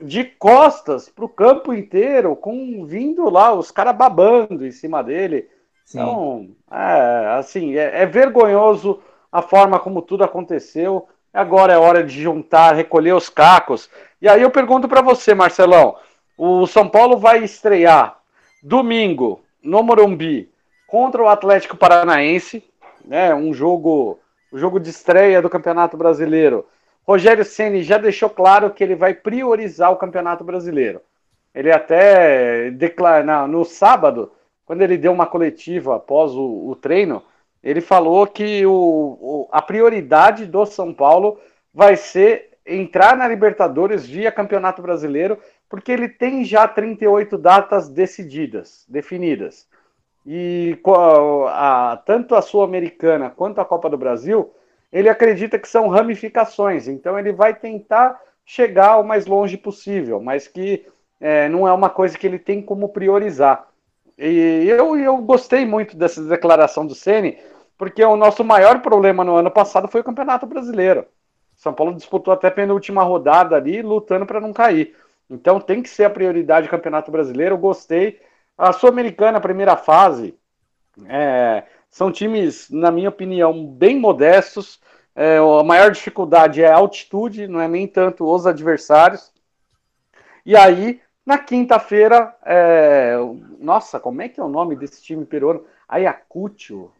[0.00, 5.48] de costas para o campo inteiro, com vindo lá, os caras babando em cima dele.
[5.84, 5.98] Sim.
[5.98, 9.00] Então, é, assim, é, é vergonhoso
[9.32, 11.08] a forma como tudo aconteceu.
[11.34, 13.90] Agora é hora de juntar, recolher os cacos.
[14.22, 15.96] E aí eu pergunto para você, Marcelão,
[16.38, 18.20] o São Paulo vai estrear
[18.62, 20.48] domingo no Morumbi
[20.90, 22.64] contra o Atlético Paranaense,
[23.04, 23.32] né?
[23.32, 24.18] Um jogo,
[24.52, 26.66] um jogo de estreia do Campeonato Brasileiro.
[27.06, 31.00] Rogério Ceni já deixou claro que ele vai priorizar o Campeonato Brasileiro.
[31.54, 34.32] Ele até declara no sábado,
[34.66, 37.22] quando ele deu uma coletiva após o, o treino,
[37.62, 41.38] ele falou que o, o, a prioridade do São Paulo
[41.72, 45.38] vai ser entrar na Libertadores via Campeonato Brasileiro
[45.68, 49.69] porque ele tem já 38 datas decididas, definidas.
[50.32, 50.78] E
[51.48, 54.54] a, tanto a Sul-Americana quanto a Copa do Brasil,
[54.92, 58.16] ele acredita que são ramificações, então ele vai tentar
[58.46, 60.86] chegar o mais longe possível, mas que
[61.20, 63.66] é, não é uma coisa que ele tem como priorizar.
[64.16, 67.36] E eu, eu gostei muito dessa declaração do Ceni,
[67.76, 71.06] porque o nosso maior problema no ano passado foi o Campeonato Brasileiro.
[71.56, 74.94] São Paulo disputou até a penúltima rodada ali, lutando para não cair.
[75.28, 77.56] Então tem que ser a prioridade do Campeonato Brasileiro.
[77.56, 78.20] Eu gostei.
[78.60, 80.34] A Sul-Americana, primeira fase,
[81.08, 84.78] é, são times, na minha opinião, bem modestos.
[85.16, 89.32] É, a maior dificuldade é a altitude, não é nem tanto os adversários.
[90.44, 93.16] E aí, na quinta-feira, é,
[93.58, 95.64] nossa, como é que é o nome desse time peruano?
[95.88, 96.92] Ayacucho.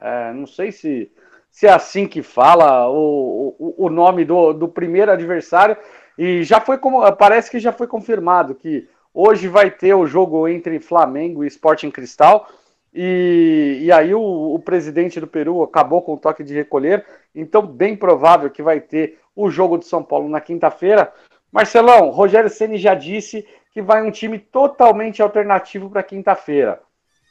[0.00, 1.10] É, não sei se,
[1.50, 5.76] se é assim que fala o, o, o nome do, do primeiro adversário,
[6.16, 7.00] e já foi como.
[7.16, 11.90] Parece que já foi confirmado que hoje vai ter o jogo entre Flamengo e Sporting
[11.90, 12.48] Cristal.
[12.92, 17.04] E, e aí o, o, presidente do Peru acabou com o toque de recolher.
[17.34, 21.12] Então, bem provável que vai ter o jogo de São Paulo na quinta-feira.
[21.52, 26.80] Marcelão, Rogério Ceni já disse que vai um time totalmente alternativo para quinta-feira.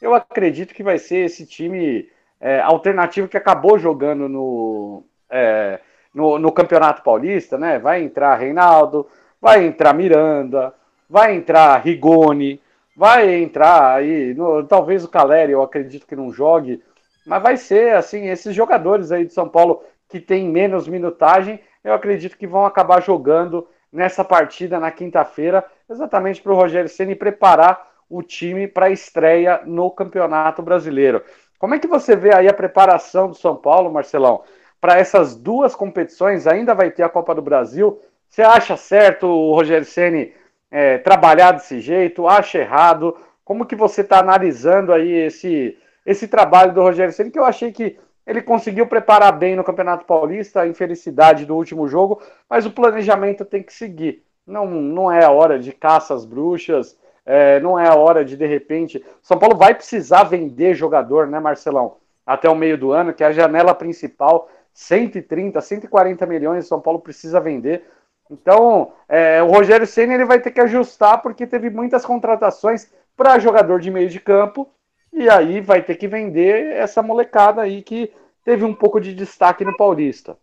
[0.00, 2.08] Eu acredito que vai ser esse time
[2.40, 5.80] é, alternativo que acabou jogando no, é,
[6.14, 7.78] no, no Campeonato Paulista, né?
[7.78, 9.06] Vai entrar Reinaldo,
[9.40, 10.72] vai entrar Miranda,
[11.08, 12.60] vai entrar Rigoni,
[12.96, 16.82] vai entrar aí, no, talvez o Caleri, eu acredito que não jogue,
[17.26, 21.92] mas vai ser assim, esses jogadores aí de São Paulo que tem menos minutagem, eu
[21.92, 27.88] acredito que vão acabar jogando nessa partida na quinta-feira, exatamente para o Rogério Ceni preparar
[28.08, 31.22] o time para a estreia no Campeonato Brasileiro.
[31.58, 34.44] Como é que você vê aí a preparação do São Paulo, Marcelão?
[34.80, 38.00] para essas duas competições, ainda vai ter a Copa do Brasil.
[38.28, 40.32] Você acha certo o Rogério Ceni
[40.70, 42.28] é, trabalhar desse jeito?
[42.28, 43.16] Acha errado?
[43.44, 47.72] Como que você está analisando aí esse, esse trabalho do Rogério Ceni que eu achei
[47.72, 52.70] que ele conseguiu preparar bem no Campeonato Paulista, a infelicidade do último jogo, mas o
[52.70, 54.22] planejamento tem que seguir.
[54.46, 56.94] Não, não é a hora de caça às bruxas,
[57.24, 59.02] é, não é a hora de, de repente.
[59.22, 61.96] São Paulo vai precisar vender jogador, né, Marcelão?
[62.26, 67.00] Até o meio do ano, que é a janela principal 130, 140 milhões São Paulo
[67.00, 67.84] precisa vender.
[68.30, 73.38] Então, é, o Rogério Senna ele vai ter que ajustar porque teve muitas contratações para
[73.38, 74.70] jogador de meio de campo
[75.12, 78.12] e aí vai ter que vender essa molecada aí que
[78.44, 80.36] teve um pouco de destaque no Paulista.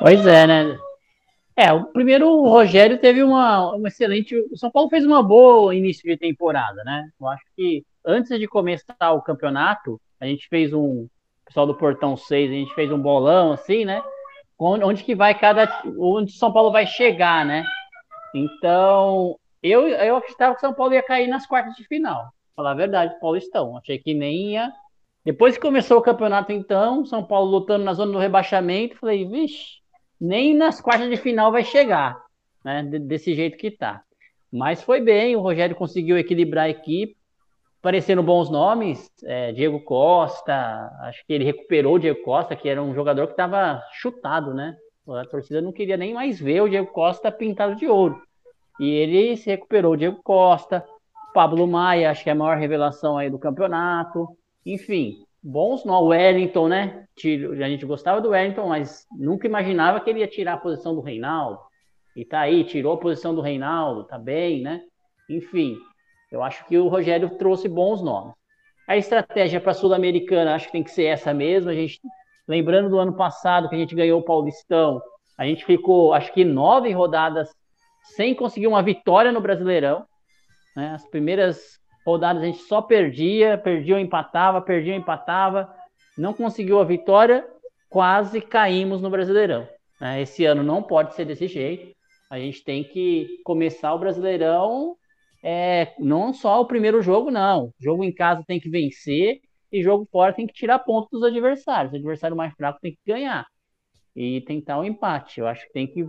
[0.00, 0.78] Pois é, né?
[1.56, 4.36] É, o primeiro o Rogério teve uma, uma excelente.
[4.52, 7.08] O São Paulo fez uma boa início de temporada, né?
[7.20, 11.08] Eu acho que antes de começar o campeonato, a gente fez um,
[11.48, 14.02] pessoal do Portão 6, a gente fez um bolão assim, né?
[14.58, 15.82] Onde que vai cada.
[15.98, 17.64] Onde São Paulo vai chegar, né?
[18.34, 22.32] Então, eu, eu acreditava que São Paulo ia cair nas quartas de final.
[22.56, 23.76] falar a verdade, Paulistão.
[23.76, 24.72] Achei que nem ia.
[25.24, 29.78] Depois que começou o campeonato, então, São Paulo lutando na zona do rebaixamento, falei, vixe,
[30.20, 32.18] nem nas quartas de final vai chegar,
[32.64, 32.82] né?
[32.82, 34.02] Desse jeito que tá.
[34.50, 37.17] Mas foi bem, o Rogério conseguiu equilibrar a equipe,
[37.80, 42.82] aparecendo bons nomes, é, Diego Costa, acho que ele recuperou o Diego Costa, que era
[42.82, 44.76] um jogador que estava chutado, né?
[45.08, 48.20] A torcida não queria nem mais ver o Diego Costa pintado de ouro.
[48.78, 50.84] E ele se recuperou, o Diego Costa,
[51.32, 54.28] Pablo Maia, acho que é a maior revelação aí do campeonato.
[54.66, 56.04] Enfim, bons nomes.
[56.04, 57.06] O Wellington, né?
[57.16, 61.00] A gente gostava do Wellington, mas nunca imaginava que ele ia tirar a posição do
[61.00, 61.58] Reinaldo.
[62.14, 64.82] E tá aí, tirou a posição do Reinaldo, tá bem, né?
[65.30, 65.76] Enfim,
[66.30, 68.34] eu acho que o Rogério trouxe bons nomes.
[68.86, 71.70] A estratégia para a Sul-Americana acho que tem que ser essa mesmo.
[71.70, 72.00] A gente,
[72.46, 75.00] lembrando do ano passado que a gente ganhou o Paulistão,
[75.36, 77.50] a gente ficou, acho que nove rodadas
[78.16, 80.04] sem conseguir uma vitória no Brasileirão.
[80.74, 80.90] Né?
[80.94, 85.72] As primeiras rodadas a gente só perdia, perdia ou empatava, perdia ou empatava,
[86.16, 87.46] não conseguiu a vitória,
[87.88, 89.68] quase caímos no Brasileirão.
[90.00, 90.22] Né?
[90.22, 91.94] Esse ano não pode ser desse jeito.
[92.30, 94.96] A gente tem que começar o Brasileirão
[95.42, 97.72] é, não só o primeiro jogo, não.
[97.78, 99.40] Jogo em casa tem que vencer
[99.72, 101.92] e jogo fora tem que tirar pontos dos adversários.
[101.92, 103.46] O adversário mais fraco tem que ganhar
[104.14, 105.40] e tentar o um empate.
[105.40, 106.06] Eu acho que tem que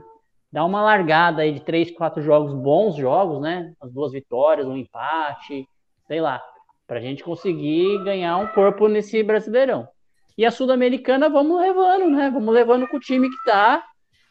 [0.52, 3.72] dar uma largada aí de três, quatro jogos, bons jogos, né?
[3.80, 5.68] As duas vitórias, um empate,
[6.08, 6.42] sei lá,
[6.88, 9.88] para a gente conseguir ganhar um corpo nesse Brasileirão.
[10.36, 12.32] E a Sul-Americana vamos levando, né?
[12.32, 13.84] Vamos levando com o time que tá,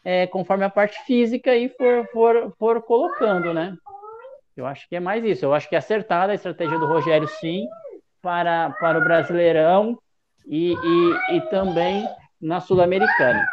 [0.03, 3.77] é, conforme a parte física aí for, for, for colocando, né?
[4.59, 5.45] Eu acho que é mais isso.
[5.45, 7.65] Eu acho que é acertada a estratégia do Rogério, sim,
[8.21, 9.97] para, para o Brasileirão
[10.45, 12.05] e, e, e também
[12.41, 13.47] na Sul-Americana.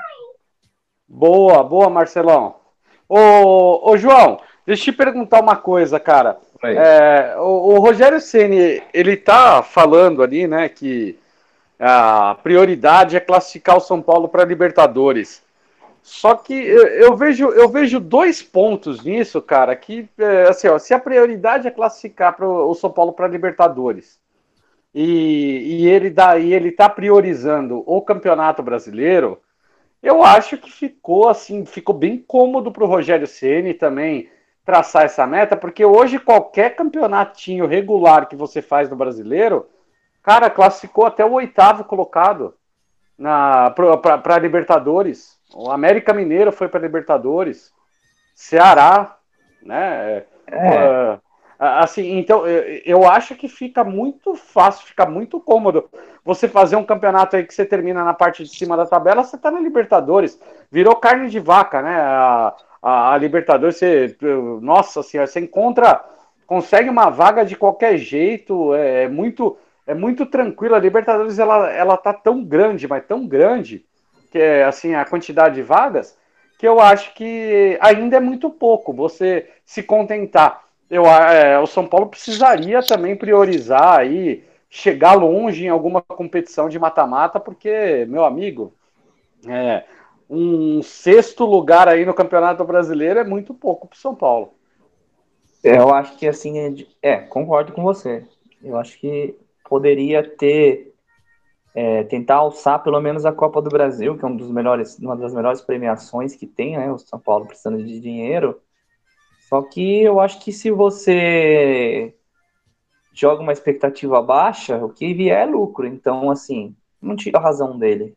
[1.09, 2.57] Boa, boa, Marcelão.
[3.09, 6.39] Ô, ô, João, deixa eu te perguntar uma coisa, cara.
[6.65, 11.17] É, o, o, Rogério Ceni ele tá falando ali, né, que
[11.79, 15.41] a prioridade é classificar o São Paulo para Libertadores.
[16.07, 20.95] Só que eu, vejo, eu vejo dois pontos nisso, cara, que é, assim, ó, se
[20.95, 24.21] a prioridade é classificar pro, o São Paulo para Libertadores
[24.95, 29.41] e, e ele dá, e ele tá priorizando o Campeonato Brasileiro,
[30.01, 34.31] eu acho que ficou assim, ficou bem cômodo para o Rogério Ceni também
[34.65, 39.67] traçar essa meta, porque hoje qualquer campeonatinho regular que você faz no Brasileiro,
[40.23, 42.55] cara, classificou até o oitavo colocado
[43.19, 45.36] na para Libertadores.
[45.55, 47.73] O América Mineiro foi para Libertadores,
[48.35, 49.17] Ceará,
[49.63, 50.25] né?
[50.47, 51.15] É.
[51.15, 51.21] Uh,
[51.59, 55.89] assim, então eu acho que fica muito fácil, fica muito cômodo
[56.25, 59.39] você fazer um campeonato aí que você termina na parte de cima da tabela, você
[59.39, 60.39] tá na Libertadores,
[60.71, 61.95] virou carne de vaca, né?
[62.01, 64.17] A, a, a Libertadores, você,
[64.61, 66.05] nossa senhora, você encontra,
[66.45, 70.75] consegue uma vaga de qualquer jeito, é, é muito, é muito tranquilo.
[70.75, 73.85] A Libertadores ela, ela tá tão grande, mas tão grande
[74.31, 76.17] que é assim a quantidade de vagas,
[76.59, 80.65] que eu acho que ainda é muito pouco você se contentar.
[80.89, 86.79] Eu, é, o São Paulo precisaria também priorizar aí, chegar longe em alguma competição de
[86.79, 88.73] mata-mata, porque, meu amigo,
[89.49, 89.85] é,
[90.29, 94.55] um sexto lugar aí no Campeonato Brasileiro é muito pouco para o São Paulo.
[95.63, 98.25] Eu acho que assim, é, é, concordo com você.
[98.63, 99.37] Eu acho que
[99.69, 100.95] poderia ter
[101.77, 105.15] é, tentar alçar pelo menos a Copa do Brasil, que é um dos melhores, uma
[105.15, 106.91] das melhores premiações que tem, né?
[106.91, 108.59] O São Paulo precisando de dinheiro.
[109.47, 112.15] Só que eu acho que se você
[113.13, 115.87] joga uma expectativa baixa, o que vier é lucro.
[115.87, 118.17] Então, assim, não tira a razão dele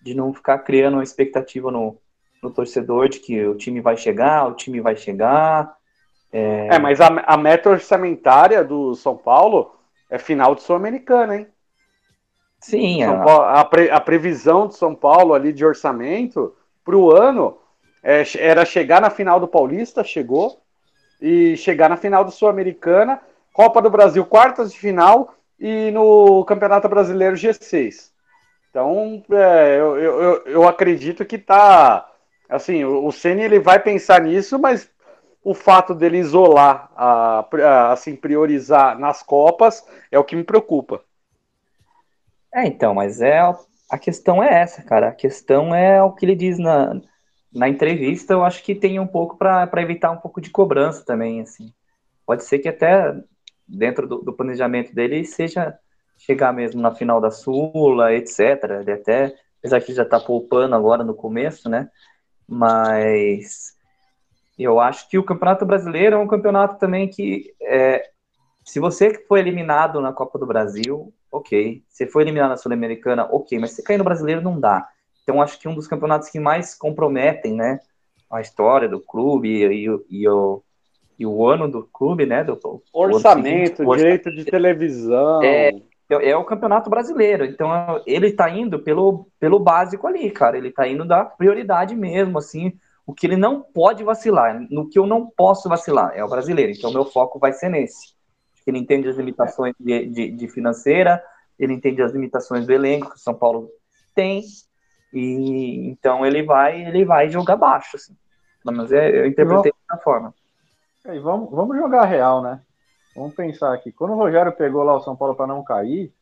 [0.00, 1.98] de não ficar criando uma expectativa no,
[2.40, 5.74] no torcedor de que o time vai chegar, o time vai chegar.
[6.32, 9.74] É, é mas a, a meta orçamentária do São Paulo
[10.08, 11.48] é final de Sul-Americana, hein?
[12.62, 13.16] Sim, a...
[13.18, 16.54] Paulo, a, pre, a, previsão de São Paulo ali de orçamento
[16.84, 17.58] para o ano
[18.02, 20.60] é, era chegar na final do Paulista, chegou,
[21.20, 23.20] e chegar na final do Sul-Americana,
[23.52, 28.10] Copa do Brasil, quartas de final, e no Campeonato Brasileiro G6.
[28.70, 32.08] Então, é, eu, eu, eu acredito que tá.
[32.48, 34.88] Assim, o, o Ceni ele vai pensar nisso, mas
[35.44, 41.02] o fato dele isolar, a, a, assim, priorizar nas Copas é o que me preocupa.
[42.54, 43.40] É, então, mas é
[43.92, 45.08] a questão é essa, cara.
[45.08, 47.00] A questão é o que ele diz na,
[47.52, 48.32] na entrevista.
[48.32, 51.72] Eu acho que tem um pouco para evitar um pouco de cobrança também, assim.
[52.26, 53.14] Pode ser que até
[53.66, 55.78] dentro do, do, planejamento dele seja
[56.16, 58.80] chegar mesmo na final da Sula, etc.
[58.80, 61.90] Ele até, apesar que já está poupando agora no começo, né?
[62.48, 63.76] Mas
[64.58, 68.10] eu acho que o Campeonato Brasileiro é um campeonato também que é,
[68.64, 71.82] Se você foi eliminado na Copa do Brasil, ok.
[71.88, 73.58] Se foi eliminado na Sul-Americana, ok.
[73.58, 74.86] Mas se cair no brasileiro, não dá.
[75.22, 77.80] Então, acho que um dos campeonatos que mais comprometem, né?
[78.30, 80.62] A história do clube e, e, e o,
[81.18, 82.44] e o ano do clube, né?
[82.44, 82.58] Do,
[82.92, 85.42] orçamento, seguinte, direito orçamento, de televisão.
[85.42, 85.70] É,
[86.10, 87.44] é, é o campeonato brasileiro.
[87.44, 87.70] Então,
[88.06, 90.58] ele está indo pelo, pelo básico ali, cara.
[90.58, 92.72] Ele está indo da prioridade mesmo, assim.
[93.06, 96.72] O que ele não pode vacilar, no que eu não posso vacilar, é o brasileiro.
[96.72, 98.14] Então, meu foco vai ser nesse.
[98.66, 101.22] Ele entende as limitações de, de, de financeira,
[101.58, 103.70] ele entende as limitações do elenco que o São Paulo
[104.14, 104.42] tem,
[105.12, 108.16] e então ele vai ele vai jogar baixo, assim.
[108.64, 110.34] Mas é, eu interpretei dessa forma.
[111.06, 112.60] E vamos, vamos jogar real, né?
[113.14, 113.90] Vamos pensar aqui.
[113.92, 116.12] Quando o Rogério pegou lá o São Paulo para não cair,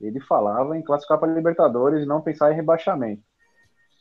[0.00, 3.22] ele falava em classificar para Libertadores e não pensar em rebaixamento.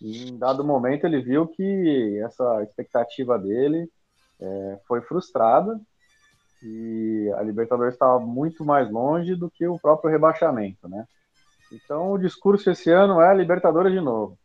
[0.01, 3.89] E em dado momento ele viu que essa expectativa dele
[4.39, 5.79] é, foi frustrada
[6.61, 11.05] e a Libertadores estava muito mais longe do que o próprio rebaixamento, né?
[11.71, 14.37] Então o discurso esse ano é Libertadores de novo.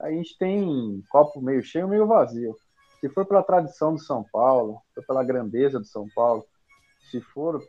[0.00, 2.56] A gente tem copo meio cheio, meio vazio.
[3.00, 6.44] Se for pela tradição do São Paulo, se for pela grandeza do São Paulo,
[7.10, 7.62] se for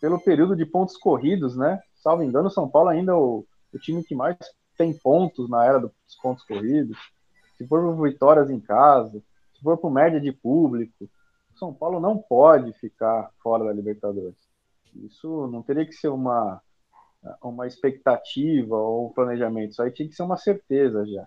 [0.00, 1.80] pelo período de pontos corridos, né?
[1.96, 4.36] Salvo engano, São Paulo ainda é o, o time que mais
[4.76, 5.92] tem pontos na era dos
[6.22, 6.96] pontos corridos.
[7.56, 9.20] Se for por vitórias em casa,
[9.54, 11.08] se for por média de público,
[11.58, 14.36] São Paulo não pode ficar fora da Libertadores.
[14.94, 16.62] Isso não teria que ser uma,
[17.42, 21.26] uma expectativa ou um planejamento, isso aí tinha que ser uma certeza já.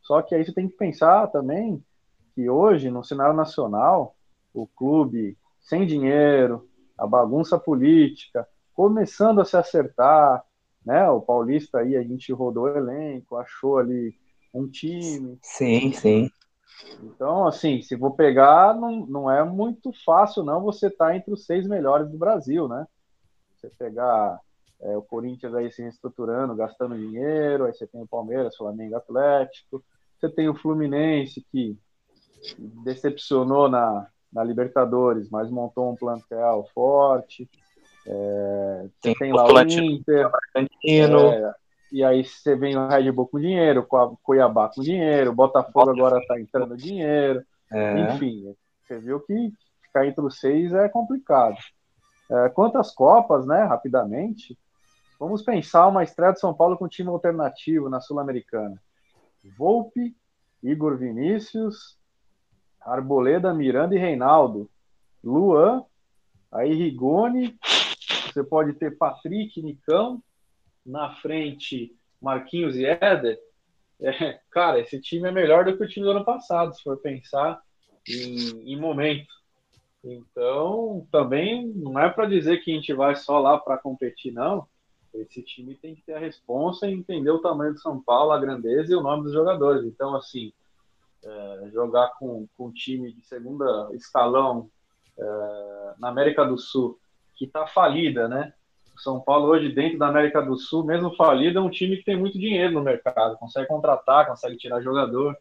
[0.00, 1.82] Só que aí você tem que pensar também
[2.34, 4.16] que hoje, no cenário nacional,
[4.54, 6.68] o clube sem dinheiro,
[6.98, 10.44] a bagunça política, começando a se acertar,
[10.84, 11.08] né?
[11.08, 14.14] O Paulista aí, a gente rodou o elenco, achou ali
[14.52, 15.38] um time.
[15.42, 16.30] Sim, sim.
[17.02, 21.44] Então, assim, se vou pegar, não, não é muito fácil, não, você tá entre os
[21.44, 22.86] seis melhores do Brasil, né?
[23.56, 24.38] Você pegar
[24.80, 29.82] é, o Corinthians aí se reestruturando, gastando dinheiro, aí você tem o Palmeiras, Flamengo Atlético,
[30.18, 31.76] você tem o Fluminense que
[32.84, 37.48] decepcionou na, na Libertadores, mas montou um plantel forte.
[38.06, 40.30] É, você tem, lá o Inter,
[41.34, 41.54] é,
[41.92, 46.18] e aí você vem o Red Bull com dinheiro, o Cuiabá com dinheiro, Botafogo agora
[46.18, 47.44] está entrando dinheiro.
[47.70, 48.14] É.
[48.14, 51.56] Enfim, você viu que ficar entre os seis é complicado.
[52.30, 54.58] É, quantas Copas, né, rapidamente,
[55.20, 58.80] vamos pensar uma estreia de São Paulo com time alternativo na Sul-Americana.
[59.58, 60.16] Volpe,
[60.62, 61.98] Igor Vinícius,
[62.80, 64.70] Arboleda, Miranda e Reinaldo.
[65.22, 65.84] Luan,
[66.50, 67.54] aí Rigoni,
[68.32, 70.22] você pode ter Patrick, Nicão,
[70.84, 73.38] na frente Marquinhos e Éder,
[74.00, 76.96] é, cara, esse time é melhor do que o time do ano passado, se for
[76.98, 77.60] pensar
[78.08, 79.32] em, em momento.
[80.04, 84.66] Então, também não é para dizer que a gente vai só lá para competir, não.
[85.14, 88.40] Esse time tem que ter a responsa e entender o tamanho do São Paulo, a
[88.40, 89.84] grandeza e o nome dos jogadores.
[89.84, 90.52] Então, assim,
[91.24, 94.68] é, jogar com, com um time de segunda escalão
[95.16, 96.98] é, na América do Sul,
[97.34, 98.52] que está falida, né?
[99.00, 102.16] São Paulo hoje dentro da América do Sul, mesmo falido, é um time que tem
[102.16, 105.36] muito dinheiro no mercado, consegue contratar, consegue tirar jogador.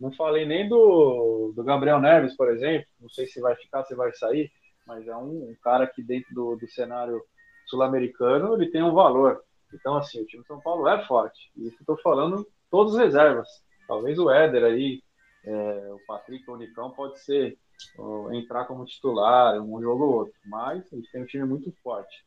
[0.00, 3.94] Não falei nem do, do Gabriel Neves, por exemplo, não sei se vai ficar, se
[3.94, 4.50] vai sair,
[4.86, 7.20] mas é um, um cara que dentro do, do cenário
[7.66, 9.42] sul-americano ele tem um valor.
[9.72, 11.50] Então, assim, o time de São Paulo é forte.
[11.56, 13.48] E estou falando todas as reservas.
[13.86, 15.02] Talvez o Éder aí,
[15.44, 17.58] é, o Patrick, o Nicão pode ser
[18.32, 20.34] entrar como titular, um jogo ou outro.
[20.46, 22.24] Mas a gente tem um time muito forte.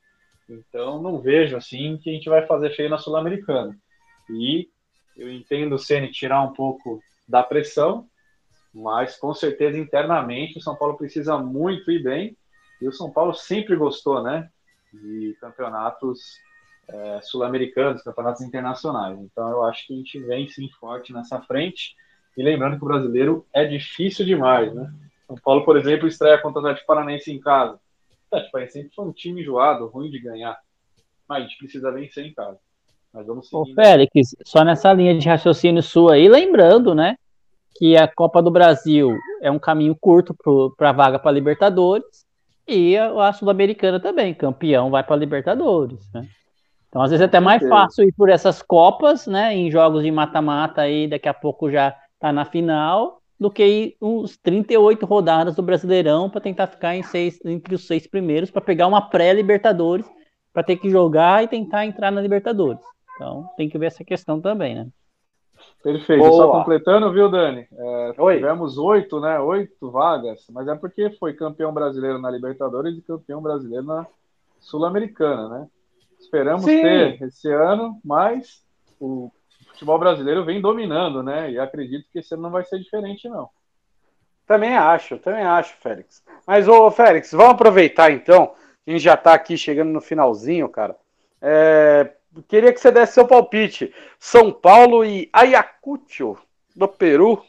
[0.52, 3.78] Então não vejo assim que a gente vai fazer feio na Sul-Americana.
[4.30, 4.68] E
[5.16, 8.08] eu entendo o Ceni tirar um pouco da pressão,
[8.74, 12.38] mas com certeza internamente o São Paulo precisa muito ir bem.
[12.82, 14.50] E o São Paulo sempre gostou, né,
[14.92, 16.20] de campeonatos
[16.88, 19.18] é, sul-americanos, campeonatos internacionais.
[19.20, 21.96] Então eu acho que a gente vem sim forte nessa frente.
[22.36, 24.92] E lembrando que o brasileiro é difícil demais, né?
[25.28, 27.80] São Paulo, por exemplo, estreia contra o Atlético Paranaense em casa
[28.34, 30.58] é, tipo, sempre foi um time enjoado, ruim de ganhar.
[31.28, 32.58] Mas a gente precisa vencer em casa.
[33.14, 33.72] Mas vamos seguir.
[33.72, 37.18] Ô, Félix, só nessa linha de raciocínio sua aí, lembrando, né?
[37.78, 40.36] Que a Copa do Brasil é um caminho curto
[40.78, 42.26] para a vaga para Libertadores
[42.68, 46.28] e a, Sul-Americana também, campeão vai para Libertadores, né?
[46.88, 49.56] Então, às vezes é até mais fácil ir por essas Copas, né?
[49.56, 54.38] Em jogos de mata-mata aí, daqui a pouco já tá na final, do que uns
[54.38, 58.86] 38 rodadas do Brasileirão para tentar ficar em seis, entre os seis primeiros, para pegar
[58.86, 60.06] uma pré-Libertadores,
[60.54, 62.84] para ter que jogar e tentar entrar na Libertadores.
[63.16, 64.88] Então tem que ver essa questão também, né?
[65.82, 66.20] Perfeito.
[66.20, 66.34] Boa.
[66.34, 67.66] Só completando, viu, Dani?
[67.72, 69.40] É, tivemos oito, né?
[69.40, 74.06] Oito vagas, mas é porque foi campeão brasileiro na Libertadores e campeão brasileiro na
[74.60, 75.68] sul-americana, né?
[76.20, 76.80] Esperamos Sim.
[76.80, 78.64] ter esse ano, mas
[79.00, 79.32] o
[79.82, 81.52] futebol brasileiro vem dominando, né?
[81.52, 83.50] E acredito que esse ano não vai ser diferente, não.
[84.46, 86.24] Também acho, também acho, Félix.
[86.46, 88.54] Mas, ô, Félix, vamos aproveitar então.
[88.86, 90.96] A gente já tá aqui chegando no finalzinho, cara.
[91.42, 92.14] É,
[92.48, 93.92] queria que você desse seu palpite.
[94.20, 96.38] São Paulo e Ayacucho,
[96.76, 97.44] do Peru.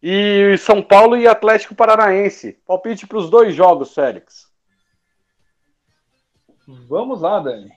[0.00, 2.52] E São Paulo e Atlético Paranaense.
[2.64, 4.46] Palpite para os dois jogos, Félix.
[6.88, 7.70] Vamos lá, Dani.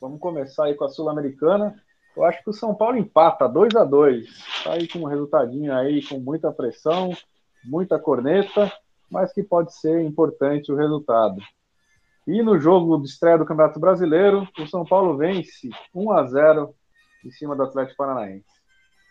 [0.00, 1.82] Vamos começar aí com a Sul-Americana.
[2.16, 4.26] Eu acho que o São Paulo empata 2 a 2
[4.64, 7.12] Tá aí com um resultadinho aí com muita pressão,
[7.62, 8.72] muita corneta,
[9.10, 11.40] mas que pode ser importante o resultado.
[12.26, 16.74] E no jogo de estreia do Campeonato Brasileiro, o São Paulo vence 1 a 0
[17.24, 18.56] em cima do Atlético Paranaense.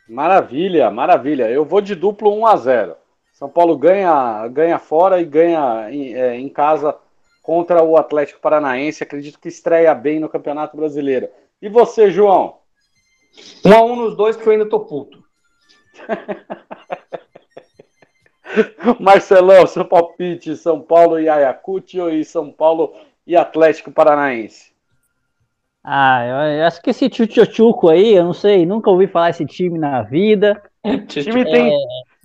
[0.10, 1.49] Maravilha, maravilha.
[1.49, 2.95] Eu vou de duplo 1 a 0.
[3.34, 6.95] São Paulo ganha, ganha fora e ganha em, é, em casa
[7.41, 9.03] contra o Atlético Paranaense.
[9.03, 11.30] Acredito que estreia bem no Campeonato Brasileiro.
[11.62, 12.64] E você, João?
[13.64, 15.24] Um a um nos dois que eu ainda tô puto.
[19.00, 22.94] Marcelão, seu palpite, São Paulo e Ayacucho e São Paulo
[23.26, 24.74] e Atlético Paranaense.
[25.84, 29.46] Ah, eu eu acho que esse Tchutchuco aí, eu não sei, nunca ouvi falar esse
[29.46, 30.62] time na vida.
[30.84, 31.78] O time tem,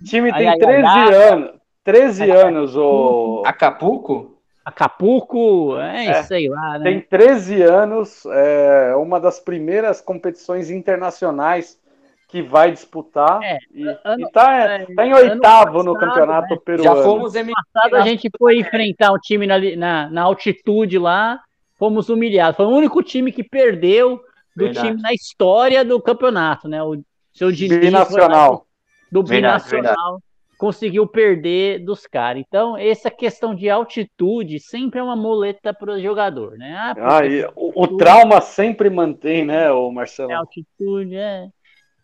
[0.03, 1.51] time tem ai, ai, 13 ai, anos.
[1.83, 3.43] 13 anos, o.
[3.45, 4.30] Acapulco?
[4.63, 6.83] Acapulco, é, É, sei lá, né?
[6.83, 11.79] Tem 13 anos, é uma das primeiras competições internacionais
[12.27, 13.41] que vai disputar.
[13.43, 16.59] É, e, ano- e tá, é, tá em oitavo no passado, campeonato né?
[16.63, 16.95] peruano.
[16.97, 21.41] Já fomos em passado a gente foi enfrentar um time na, na, na altitude lá,
[21.77, 22.55] fomos humilhados.
[22.55, 24.21] Foi o único time que perdeu
[24.55, 24.87] do Verdade.
[24.87, 26.81] time na história do campeonato, né?
[26.83, 27.01] O
[27.33, 28.67] seu Diniz foi lá binacional.
[29.11, 30.21] do Verdade, binacional
[30.61, 32.43] conseguiu perder dos caras.
[32.47, 36.75] Então, essa questão de altitude sempre é uma muleta para o jogador, né?
[36.77, 40.31] Ah, Ah, e o, o trauma sempre mantém, né, o Marcelo?
[40.31, 41.47] é altitude, é.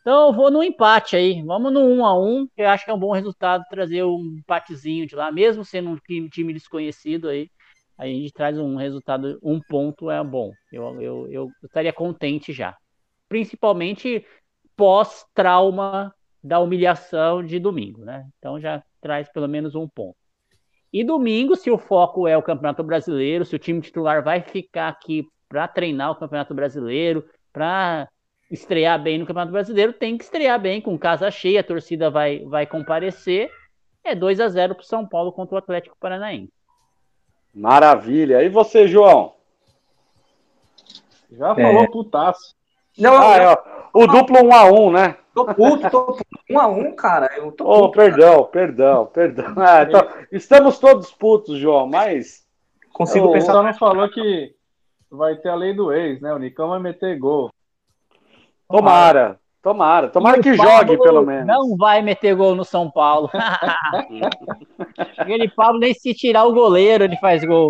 [0.01, 1.43] Então eu vou no empate aí.
[1.43, 4.37] Vamos no 1 a 1 que eu acho que é um bom resultado trazer um
[4.39, 7.49] empatezinho de lá, mesmo sendo um time time desconhecido aí.
[7.97, 10.51] Aí a gente traz um resultado, um ponto é bom.
[10.71, 12.75] Eu, eu, eu estaria contente já.
[13.29, 14.25] Principalmente
[14.77, 16.13] pós-trauma
[16.47, 18.25] da humilhação de domingo, né?
[18.37, 20.15] Então já traz pelo menos um ponto.
[20.91, 24.87] E domingo, se o foco é o Campeonato Brasileiro, se o time titular vai ficar
[24.87, 28.07] aqui para treinar o Campeonato Brasileiro, para
[28.49, 32.39] estrear bem no Campeonato Brasileiro, tem que estrear bem, com casa cheia, a torcida vai,
[32.45, 33.51] vai comparecer.
[34.03, 36.53] É 2 a 0 para o São Paulo contra o Atlético Paranaense.
[37.53, 38.41] Maravilha.
[38.41, 39.33] E você, João?
[41.29, 42.55] Já falou putaço.
[42.97, 43.57] Não, Ah, eu é, ó,
[44.03, 45.15] o duplo 1 a 1 né?
[45.33, 46.23] tô puto, tô puto.
[46.49, 47.29] Um a um, cara.
[47.37, 47.91] Eu tô Oh, puto.
[47.97, 49.53] perdão, perdão, perdão.
[49.57, 52.45] Ah, então, estamos todos putos, João, mas
[52.93, 53.47] Consigo O pensar.
[53.47, 54.55] pessoal não falou que
[55.11, 56.33] vai ter a lei do ex, né?
[56.33, 57.51] O Nicão vai meter gol.
[58.67, 61.45] tomara, tomara, tomara o que Pablo jogue pelo menos.
[61.45, 63.29] Não vai meter gol no São Paulo.
[65.17, 67.69] Aquele Pablo, nem se tirar o goleiro, ele faz gol.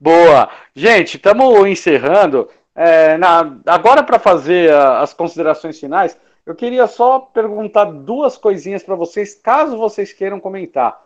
[0.00, 0.48] Boa.
[0.74, 2.48] Gente, estamos encerrando.
[2.74, 8.82] É, na- agora, para fazer a- as considerações finais, eu queria só perguntar duas coisinhas
[8.82, 11.00] para vocês, caso vocês queiram comentar.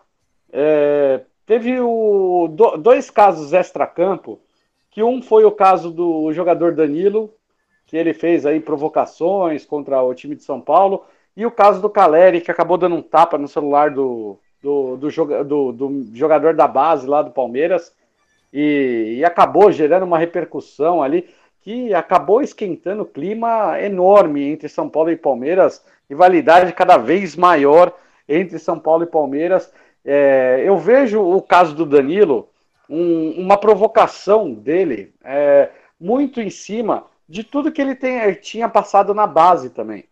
[0.53, 4.41] É, teve o- do- dois casos extra-campo,
[4.91, 7.33] que um foi o caso do jogador Danilo,
[7.87, 11.05] que ele fez aí provocações contra o time de São Paulo,
[11.37, 15.45] e o caso do Caleri, que acabou dando um tapa no celular do, do, do
[15.45, 17.93] do- do jogador da base lá do Palmeiras
[18.53, 21.29] e, e acabou gerando uma repercussão ali
[21.69, 27.93] que acabou esquentando o clima enorme entre São Paulo e Palmeiras, rivalidade cada vez maior
[28.27, 29.71] entre São Paulo e Palmeiras.
[30.03, 32.49] É, eu vejo o caso do Danilo,
[32.89, 35.69] um- uma provocação dele, é,
[36.01, 40.07] muito em cima de tudo que ele tem- tinha passado na base também.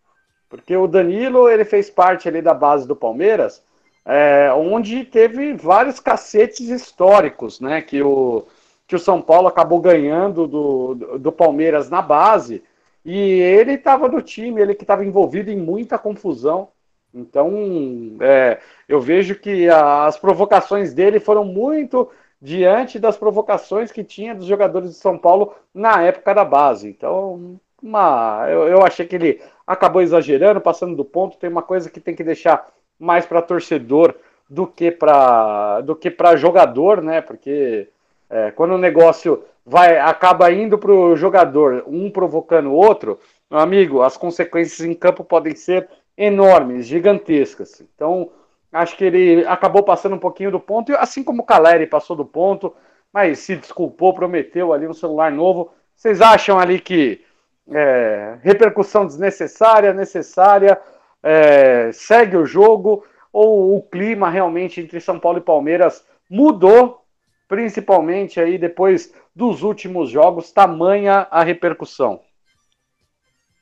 [0.47, 3.63] Porque o Danilo ele fez parte ali da base do Palmeiras,
[4.05, 7.81] é, onde teve vários cacetes históricos, né?
[7.81, 8.45] Que o,
[8.87, 12.63] que o São Paulo acabou ganhando do, do, Palmeiras na base.
[13.03, 16.69] E ele estava no time, ele que estava envolvido em muita confusão.
[17.13, 22.09] Então, é, eu vejo que a- as provocações dele foram muito
[22.41, 26.87] diante das provocações que tinha dos jogadores de São Paulo na época da base.
[26.89, 31.37] Então, uma, eu, eu achei que ele acabou exagerando, passando do ponto.
[31.37, 32.67] Tem uma coisa que tem que deixar
[32.99, 34.15] mais para torcedor
[34.49, 37.21] do que para do que para jogador, né?
[37.21, 37.89] Porque
[38.29, 43.19] é, quando o negócio vai acaba indo para o jogador, um provocando o outro,
[43.49, 47.81] meu amigo, as consequências em campo podem ser enormes, gigantescas.
[47.81, 48.29] Então,
[48.71, 52.25] acho que ele acabou passando um pouquinho do ponto, assim como o Caleri passou do
[52.25, 52.73] ponto,
[53.13, 55.71] mas se desculpou, prometeu ali um celular novo.
[55.95, 57.21] Vocês acham ali que
[57.71, 60.79] é, repercussão desnecessária, necessária,
[61.23, 67.03] é, segue o jogo, ou o clima realmente entre São Paulo e Palmeiras mudou,
[67.47, 72.21] principalmente aí depois dos últimos jogos, tamanha a repercussão?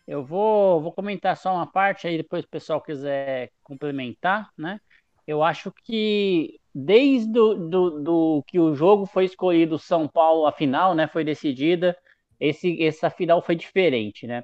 [0.07, 4.79] Eu vou, vou comentar só uma parte aí, depois o pessoal quiser complementar, né?
[5.25, 10.51] Eu acho que desde do, do, do, que o jogo foi escolhido São Paulo, a
[10.51, 11.97] final, né, foi decidida,
[12.39, 14.43] esse, essa final foi diferente, né?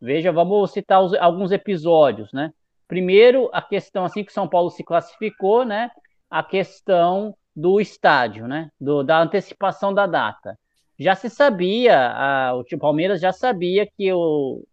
[0.00, 2.52] Veja, vamos citar os, alguns episódios, né?
[2.86, 5.90] Primeiro, a questão assim que São Paulo se classificou, né?
[6.28, 8.70] A questão do estádio, né?
[8.80, 10.58] Do, da antecipação da data.
[10.98, 14.64] Já se sabia, a, o Palmeiras já sabia que o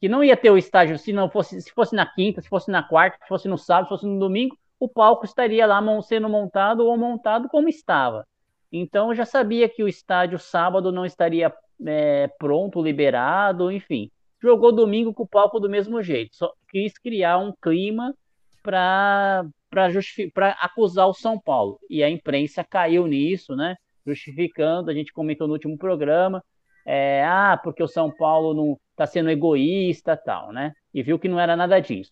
[0.00, 2.70] que não ia ter o estádio se não fosse se fosse na quinta, se fosse
[2.70, 6.28] na quarta, se fosse no sábado, se fosse no domingo, o palco estaria lá sendo
[6.28, 8.24] montado ou montado como estava.
[8.70, 11.52] Então já sabia que o estádio sábado não estaria
[11.84, 14.10] é, pronto, liberado, enfim.
[14.40, 16.36] Jogou domingo com o palco do mesmo jeito.
[16.36, 18.14] Só quis criar um clima
[18.62, 21.78] para para acusar o São Paulo.
[21.88, 23.76] E a imprensa caiu nisso, né?
[24.06, 26.42] Justificando, a gente comentou no último programa,
[26.86, 30.72] é, ah, porque o São Paulo não está sendo egoísta, tal, né?
[30.92, 32.10] E viu que não era nada disso.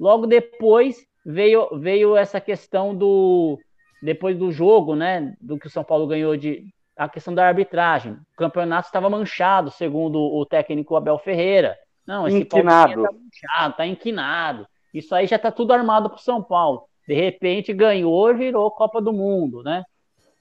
[0.00, 3.58] Logo depois veio veio essa questão do
[4.02, 5.34] depois do jogo, né?
[5.40, 6.64] Do que o São Paulo ganhou de
[6.96, 8.12] a questão da arbitragem.
[8.12, 11.76] O campeonato estava manchado, segundo o técnico Abel Ferreira.
[12.06, 13.02] Não, esse inquinado.
[13.02, 14.66] Tá manchado, tá inquinado.
[14.92, 16.84] Isso aí já está tudo armado para o São Paulo.
[17.06, 19.84] De repente ganhou virou Copa do Mundo, né?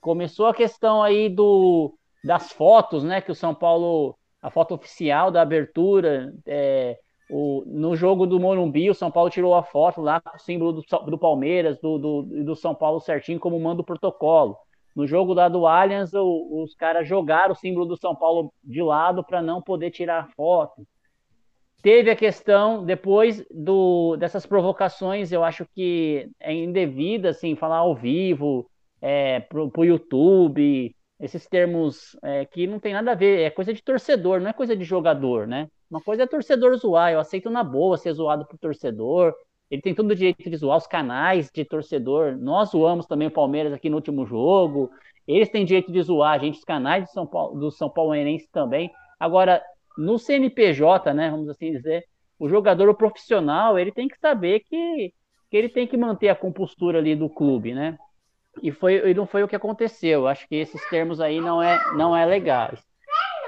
[0.02, 1.94] Começou a questão aí do,
[2.24, 3.22] das fotos, né?
[3.22, 6.98] Que o São Paulo, a foto oficial da abertura, é,
[7.30, 10.74] o, no jogo do Morumbi, o São Paulo tirou a foto lá com o símbolo
[10.74, 14.58] do, do Palmeiras, do, do, do São Paulo certinho, como manda o protocolo.
[14.96, 18.82] No jogo lá do Allianz, o, os caras jogaram o símbolo do São Paulo de
[18.82, 20.88] lado para não poder tirar foto.
[21.82, 27.96] Teve a questão, depois do, dessas provocações, eu acho que é indevida, assim, falar ao
[27.96, 28.70] vivo,
[29.02, 33.74] é, pro, pro YouTube, esses termos é, que não tem nada a ver, é coisa
[33.74, 35.68] de torcedor, não é coisa de jogador, né?
[35.90, 39.34] Uma coisa é torcedor zoar, eu aceito na boa ser zoado por torcedor,
[39.70, 42.38] ele tem todo o direito de zoar os canais de torcedor.
[42.38, 44.90] Nós zoamos também o Palmeiras aqui no último jogo.
[45.28, 48.50] Eles têm direito de zoar a gente, os canais de São Paulo, do São Pauloense
[48.50, 48.90] também.
[49.20, 49.62] Agora,
[49.98, 52.06] no CNPJ, né, vamos assim dizer,
[52.40, 55.14] o jogador, o profissional, ele tem que saber que,
[55.50, 57.98] que ele tem que manter a compostura ali do clube, né?
[58.62, 60.28] E, foi, e não foi o que aconteceu.
[60.28, 62.80] Acho que esses termos aí não é, não é legais.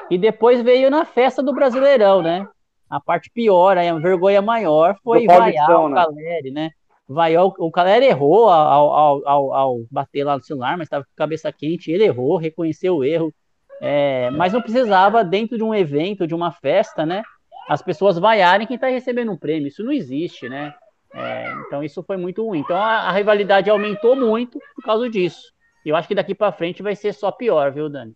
[0.10, 2.48] E depois veio na festa do Brasileirão, né?
[2.90, 5.96] A parte pior, a vergonha maior foi vaiar o né?
[5.96, 6.70] Caleri, né?
[7.08, 11.12] Vaiar, o Caleri errou ao, ao, ao, ao, bater lá no celular, mas estava com
[11.16, 13.34] cabeça quente, ele errou, reconheceu o erro.
[13.82, 17.24] É, mas não precisava, dentro de um evento, de uma festa, né?
[17.70, 19.68] As pessoas vaiarem quem está recebendo um prêmio.
[19.68, 20.74] Isso não existe, né?
[21.14, 22.60] É, então isso foi muito ruim.
[22.60, 25.54] Então a, a, rivalidade aumentou muito por causa disso.
[25.86, 28.14] E eu acho que daqui para frente vai ser só pior, viu, Dani?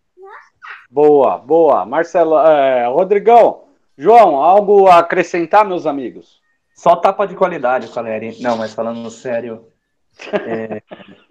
[0.90, 1.84] Boa, boa.
[1.84, 3.64] Marcelo, é, Rodrigão,
[3.96, 6.40] João, algo a acrescentar, meus amigos?
[6.74, 8.40] Só tapa de qualidade, Caleri.
[8.42, 9.66] Não, mas falando sério,
[10.32, 10.82] é...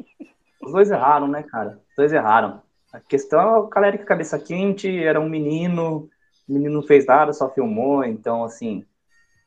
[0.64, 1.80] os dois erraram, né, cara?
[1.90, 2.62] Os dois erraram.
[2.94, 6.10] A questão é o Caleri com a cabeça quente, era um menino,
[6.48, 8.86] o menino não fez nada, só filmou, então, assim,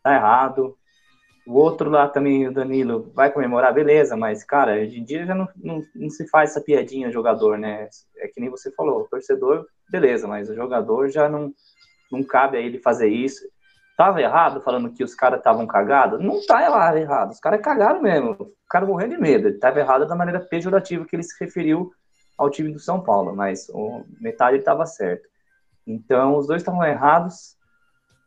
[0.03, 0.76] tá errado.
[1.47, 5.34] O outro lá também, o Danilo, vai comemorar, beleza, mas, cara, hoje em dia já
[5.34, 7.88] não, não, não se faz essa piadinha jogador, né?
[8.16, 11.55] É que nem você falou, torcedor, beleza, mas o jogador já não
[12.11, 13.44] não cabe a ele fazer isso.
[13.97, 16.20] Tava errado falando que os caras estavam cagados?
[16.20, 18.32] Não tá errado, os caras cagaram mesmo.
[18.32, 19.49] O cara morrendo de medo.
[19.49, 21.92] Ele tava errado da maneira pejorativa que ele se referiu
[22.37, 25.28] ao time do São Paulo, mas o, metade estava certo.
[25.87, 27.57] Então, os dois estavam errados.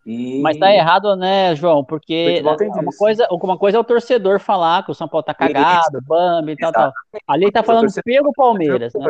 [0.05, 0.41] E...
[0.41, 1.83] Mas tá errado, né, João?
[1.83, 6.01] Porque uma coisa, uma coisa é o torcedor falar que o São Paulo tá cagado,
[6.01, 6.91] Bambi e tal, tal.
[7.27, 9.09] Ali ele tá falando pelo Palmeiras, né?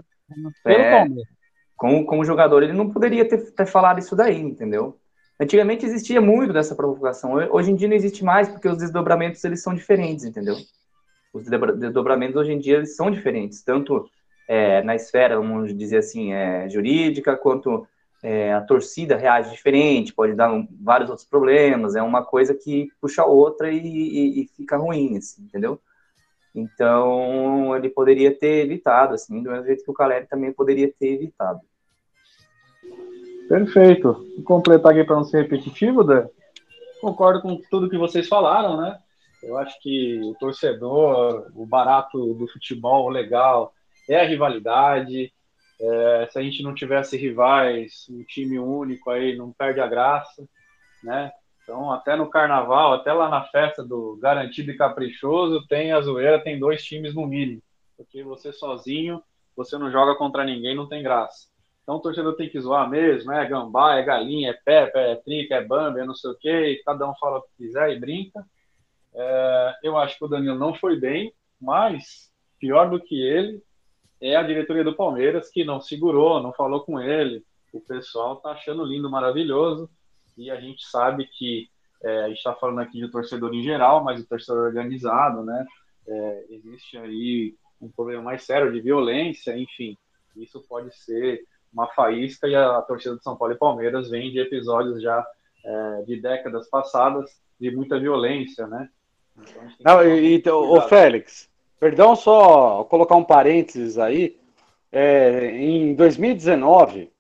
[0.64, 1.00] Pelo é...
[1.00, 1.40] Palmeiras
[1.80, 5.00] como, como jogador, ele não poderia ter, ter falado isso daí, entendeu?
[5.40, 7.36] Antigamente existia muito dessa provocação.
[7.52, 10.58] Hoje em dia não existe mais, porque os desdobramentos eles são diferentes, entendeu?
[11.34, 14.10] Os desdobramentos hoje em dia eles são diferentes, tanto
[14.50, 17.88] é, na esfera, vamos dizer assim, é, jurídica, quanto
[18.24, 22.92] é, a torcida reage diferente, pode dar um, vários outros problemas, é uma coisa que
[23.00, 25.80] puxa a outra e, e, e, fica ruim, assim, entendeu?
[26.56, 31.14] Então, ele poderia ter evitado, assim, do mesmo jeito que o Caleri também poderia ter
[31.14, 31.60] evitado.
[33.48, 34.14] Perfeito.
[34.36, 36.28] Vou completar aqui para não ser repetitivo, Dan.
[37.02, 38.98] Concordo com tudo que vocês falaram, né?
[39.44, 43.74] Eu acho que o torcedor, o barato do futebol legal
[44.14, 45.32] é a rivalidade.
[45.82, 50.48] É, se a gente não tivesse rivais, um time único aí, não perde a graça,
[51.04, 51.32] né?
[51.64, 56.44] Então, até no carnaval, até lá na festa do Garantido e Caprichoso, tem a zoeira,
[56.44, 57.62] tem dois times no mínimo.
[57.96, 59.22] Porque você sozinho,
[59.56, 61.48] você não joga contra ninguém, não tem graça.
[61.84, 65.56] Então o torcedor tem que zoar mesmo, é gambá, é galinha, é pepe, é trinca,
[65.56, 68.46] é bambi, é não sei o quê, cada um fala o que quiser e brinca.
[69.14, 73.62] É, eu acho que o Danilo não foi bem, mas pior do que ele
[74.22, 77.44] é a diretoria do Palmeiras, que não segurou, não falou com ele.
[77.72, 79.90] O pessoal tá achando lindo, maravilhoso
[80.40, 81.70] e a gente sabe que
[82.02, 85.68] é, a gente está falando aqui de torcedor em geral, mas o torcedor organizado, né?
[86.08, 89.98] É, existe aí um problema mais sério de violência, enfim,
[90.36, 91.44] isso pode ser
[91.74, 95.26] uma faísca e a, torcida de São Paulo e Palmeiras vem de episódios já
[95.64, 98.90] é, de décadas passadas de muita violência, né?
[99.38, 101.49] Então, Não, então, o Félix,
[101.80, 104.38] perdão só colocar um parênteses aí,
[104.92, 107.12] é, em 2019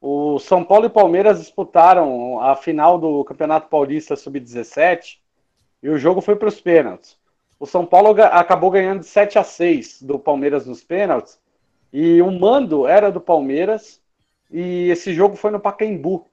[0.00, 5.18] o São Paulo e Palmeiras disputaram a final do Campeonato Paulista Sub-17
[5.82, 7.18] e o jogo foi para os pênaltis.
[7.58, 11.40] O São Paulo acabou ganhando de 7 a 6 do Palmeiras nos pênaltis
[11.92, 14.00] e o mando era do Palmeiras
[14.50, 16.26] e esse jogo foi no Pacaembu.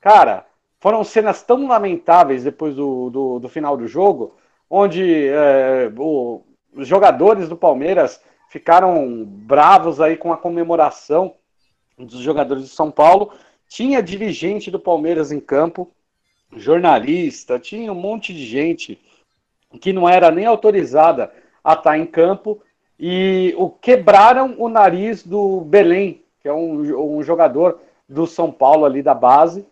[0.00, 0.44] Cara,
[0.80, 4.36] foram cenas tão lamentáveis depois do, do, do final do jogo,
[4.68, 6.42] onde é, o,
[6.76, 11.34] os jogadores do Palmeiras ficaram bravos aí com a comemoração
[11.98, 13.32] dos jogadores de São Paulo.
[13.66, 15.90] Tinha dirigente do Palmeiras em campo,
[16.54, 19.00] jornalista, tinha um monte de gente
[19.80, 21.32] que não era nem autorizada
[21.64, 22.62] a estar em campo
[22.98, 28.84] e o quebraram o nariz do Belém, que é um, um jogador do São Paulo
[28.84, 29.66] ali da base.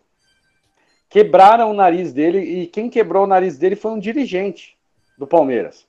[1.08, 4.76] Quebraram o nariz dele e quem quebrou o nariz dele foi um dirigente
[5.16, 5.86] do Palmeiras,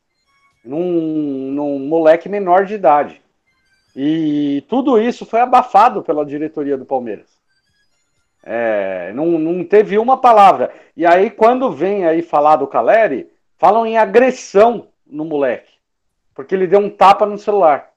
[0.65, 3.21] num, num moleque menor de idade.
[3.95, 7.29] E tudo isso foi abafado pela diretoria do Palmeiras.
[8.43, 10.73] É, não, não teve uma palavra.
[10.95, 15.71] E aí, quando vem aí falar do Caleri, falam em agressão no moleque.
[16.33, 17.89] Porque ele deu um tapa no celular.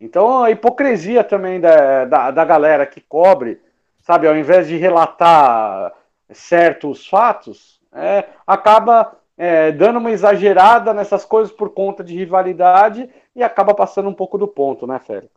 [0.00, 3.60] Então, a hipocrisia também da, da, da galera que cobre,
[4.02, 5.92] sabe, ao invés de relatar
[6.32, 13.42] certos fatos, é, acaba é, dando uma exagerada nessas coisas por conta de rivalidade e
[13.42, 15.32] acaba passando um pouco do ponto, né, Félix?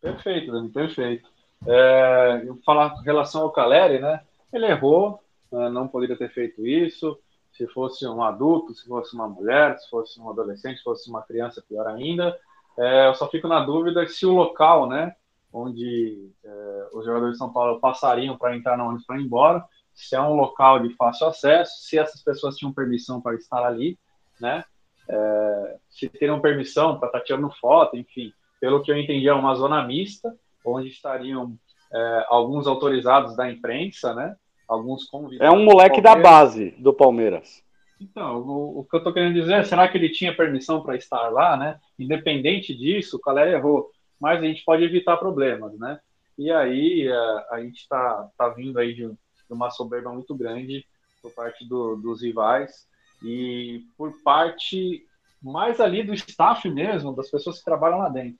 [0.00, 1.28] Perfeito, Dani, perfeito.
[1.64, 4.20] É, eu falar em relação ao Caleri, né?
[4.52, 5.20] Ele errou,
[5.52, 7.16] né, não poderia ter feito isso.
[7.52, 11.22] Se fosse um adulto, se fosse uma mulher, se fosse um adolescente, se fosse uma
[11.22, 12.36] criança, pior ainda.
[12.76, 15.14] É, eu só fico na dúvida se o local, né,
[15.52, 19.64] onde é, os jogadores de São Paulo passariam para entrar na ônibus para ir embora,
[19.96, 23.98] se é um local de fácil acesso, se essas pessoas tinham permissão para estar ali,
[24.38, 24.62] né?
[25.08, 28.32] É, se teriam permissão para estar tirando foto, enfim.
[28.60, 31.56] Pelo que eu entendi, é uma zona mista, onde estariam
[31.92, 34.36] é, alguns autorizados da imprensa, né?
[34.68, 35.54] Alguns convidados.
[35.54, 37.64] É um moleque da base do Palmeiras.
[37.98, 40.96] Então, o, o que eu estou querendo dizer é, será que ele tinha permissão para
[40.96, 41.78] estar lá, né?
[41.98, 43.90] Independente disso, o Calé errou,
[44.20, 45.98] mas a gente pode evitar problemas, né?
[46.36, 49.10] E aí a, a gente está tá vindo aí de,
[49.48, 50.86] de uma soberba muito grande
[51.22, 52.86] por parte do, dos rivais
[53.22, 55.04] e por parte
[55.42, 58.38] mais ali do staff mesmo, das pessoas que trabalham lá dentro.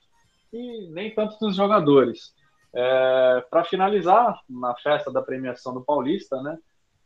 [0.52, 2.34] E nem tanto dos jogadores.
[2.74, 6.59] É, Para finalizar, na festa da premiação do Paulista, né?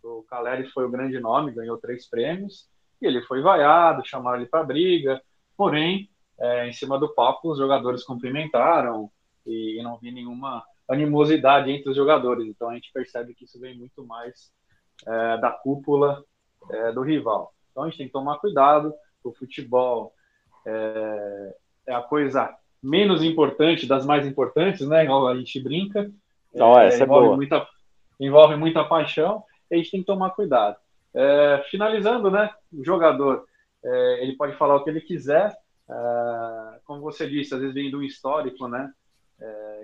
[0.03, 2.68] O Caleri foi o grande nome, ganhou três prêmios,
[3.01, 5.20] e ele foi vaiado, chamaram ele para briga,
[5.57, 9.11] porém, é, em cima do palco, os jogadores cumprimentaram
[9.46, 12.47] e, e não vi nenhuma animosidade entre os jogadores.
[12.47, 14.53] Então a gente percebe que isso vem muito mais
[15.07, 16.24] é, da cúpula
[16.68, 17.55] é, do rival.
[17.70, 18.93] Então a gente tem que tomar cuidado.
[19.22, 20.12] O futebol
[20.66, 21.55] é,
[21.86, 25.05] é, a coisa menos importante das mais importantes, né?
[25.05, 26.11] Igual a gente brinca.
[26.53, 27.68] Não, é, essa envolve, é muita,
[28.18, 30.76] envolve muita paixão e a gente tem que tomar cuidado.
[31.14, 32.51] É, finalizando, né?
[32.72, 33.45] O jogador
[33.84, 35.57] é, ele pode falar o que ele quiser.
[36.84, 38.93] como você disse, às vezes vem do histórico, né?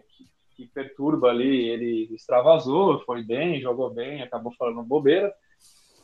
[0.09, 5.32] que que perturba ali, ele extravasou, foi bem, jogou bem, acabou falando bobeira.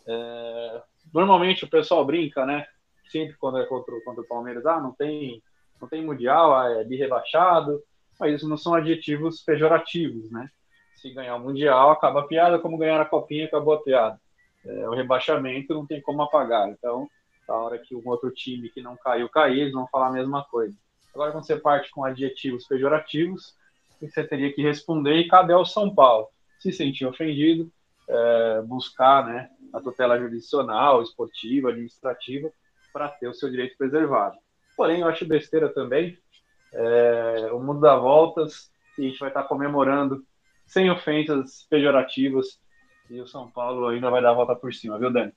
[0.06, 0.82] É,
[1.12, 2.66] normalmente o pessoal brinca, né?
[3.10, 5.42] Sempre quando é contra, contra o Palmeiras, ah, não tem,
[5.80, 7.82] não tem mundial, ah, é de rebaixado,
[8.20, 10.50] mas isso não são adjetivos pejorativos, né?
[10.96, 14.20] Se ganhar o mundial, acaba a piada, como ganhar a copinha, acabou a piada.
[14.64, 16.68] É, o rebaixamento não tem como apagar.
[16.68, 17.08] Então,
[17.48, 20.44] a hora que um outro time que não caiu cair, eles vão falar a mesma
[20.44, 20.76] coisa.
[21.14, 23.56] Agora, quando você parte com adjetivos pejorativos,
[24.08, 26.28] você teria que responder e cabe ao São Paulo.
[26.58, 27.70] Se sentir ofendido,
[28.08, 32.50] é, buscar né, a tutela jurisdicional, esportiva, administrativa,
[32.92, 34.36] para ter o seu direito preservado.
[34.76, 36.18] Porém, eu acho besteira também
[36.74, 40.24] É, o mundo dá voltas e a gente vai estar comemorando
[40.66, 42.58] sem ofensas pejorativas
[43.10, 45.34] e o São Paulo ainda vai dar a volta por cima, viu, Dani?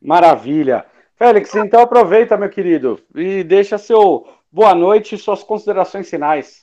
[0.00, 0.86] Maravilha.
[1.14, 6.61] Félix, então aproveita, meu querido, e deixa seu boa noite e suas considerações finais.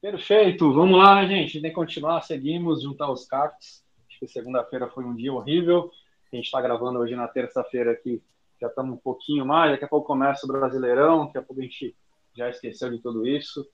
[0.00, 1.60] Perfeito, vamos lá, gente.
[1.60, 3.82] Tem que continuar, seguimos, juntar os cacos.
[4.08, 5.90] Acho que segunda-feira foi um dia horrível.
[6.32, 8.22] A gente está gravando hoje na terça-feira aqui,
[8.60, 9.72] já estamos um pouquinho mais.
[9.72, 11.94] Daqui a pouco começa o Brasileirão, daqui a pouco a gente
[12.36, 13.66] já esqueceu de tudo isso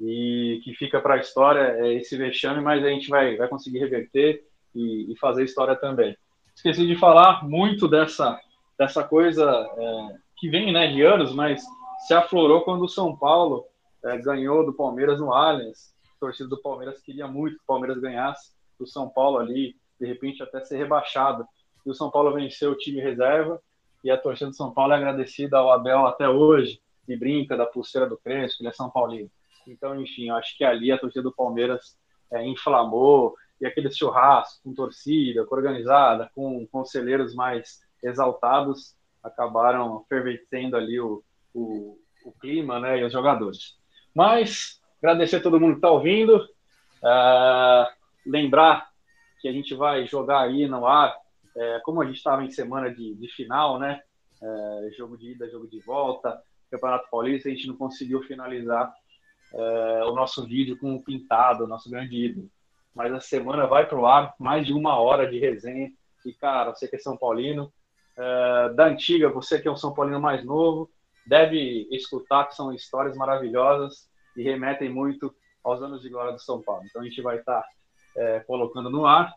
[0.00, 3.80] e que fica para a história é esse vexame, mas a gente vai, vai conseguir
[3.80, 4.44] reverter
[4.74, 6.16] e, e, fazer história também.
[6.54, 8.38] Esqueci de falar muito dessa,
[8.78, 11.62] dessa coisa é, que vem né, de anos, mas
[12.06, 13.64] se aflorou quando o São Paulo
[14.04, 15.94] é, ganhou do Palmeiras no Allianz.
[16.16, 20.06] A torcida do Palmeiras queria muito que o Palmeiras ganhasse, o São Paulo ali, de
[20.06, 21.46] repente, até ser rebaixado.
[21.84, 23.60] E o São Paulo venceu o time reserva,
[24.04, 27.66] e a torcida do São Paulo é agradecida ao Abel até hoje, e brinca da
[27.66, 29.30] pulseira do Crespo, ele é São Paulino.
[29.66, 31.98] Então, enfim, acho que ali a torcida do Palmeiras
[32.30, 40.76] é, inflamou e aquele churrasco com torcida, com organizada, com conselheiros mais exaltados, acabaram fervecendo
[40.76, 41.22] ali o,
[41.52, 43.76] o, o, clima né, e os jogadores.
[44.14, 47.86] Mas, agradecer a todo mundo que está ouvindo, uh,
[48.26, 48.88] lembrar
[49.40, 51.16] que a gente vai jogar aí no ar,
[51.56, 54.00] é, como a gente estava em semana de, de final, né?
[54.40, 56.40] É, jogo de ida, jogo de volta,
[56.70, 58.92] Campeonato Paulista, a gente não conseguiu finalizar
[59.52, 62.48] é, o nosso vídeo com o Pintado, nosso grande ídolo.
[62.94, 65.90] Mas a semana vai para o ar, mais de uma hora de resenha.
[66.24, 67.72] E, cara, você que é São Paulino,
[68.16, 70.90] é, da antiga, você que é um São Paulino mais novo,
[71.28, 76.62] deve escutar que são histórias maravilhosas e remetem muito aos anos de glória do São
[76.62, 76.84] Paulo.
[76.86, 77.68] Então a gente vai estar tá,
[78.16, 79.34] é, colocando no ar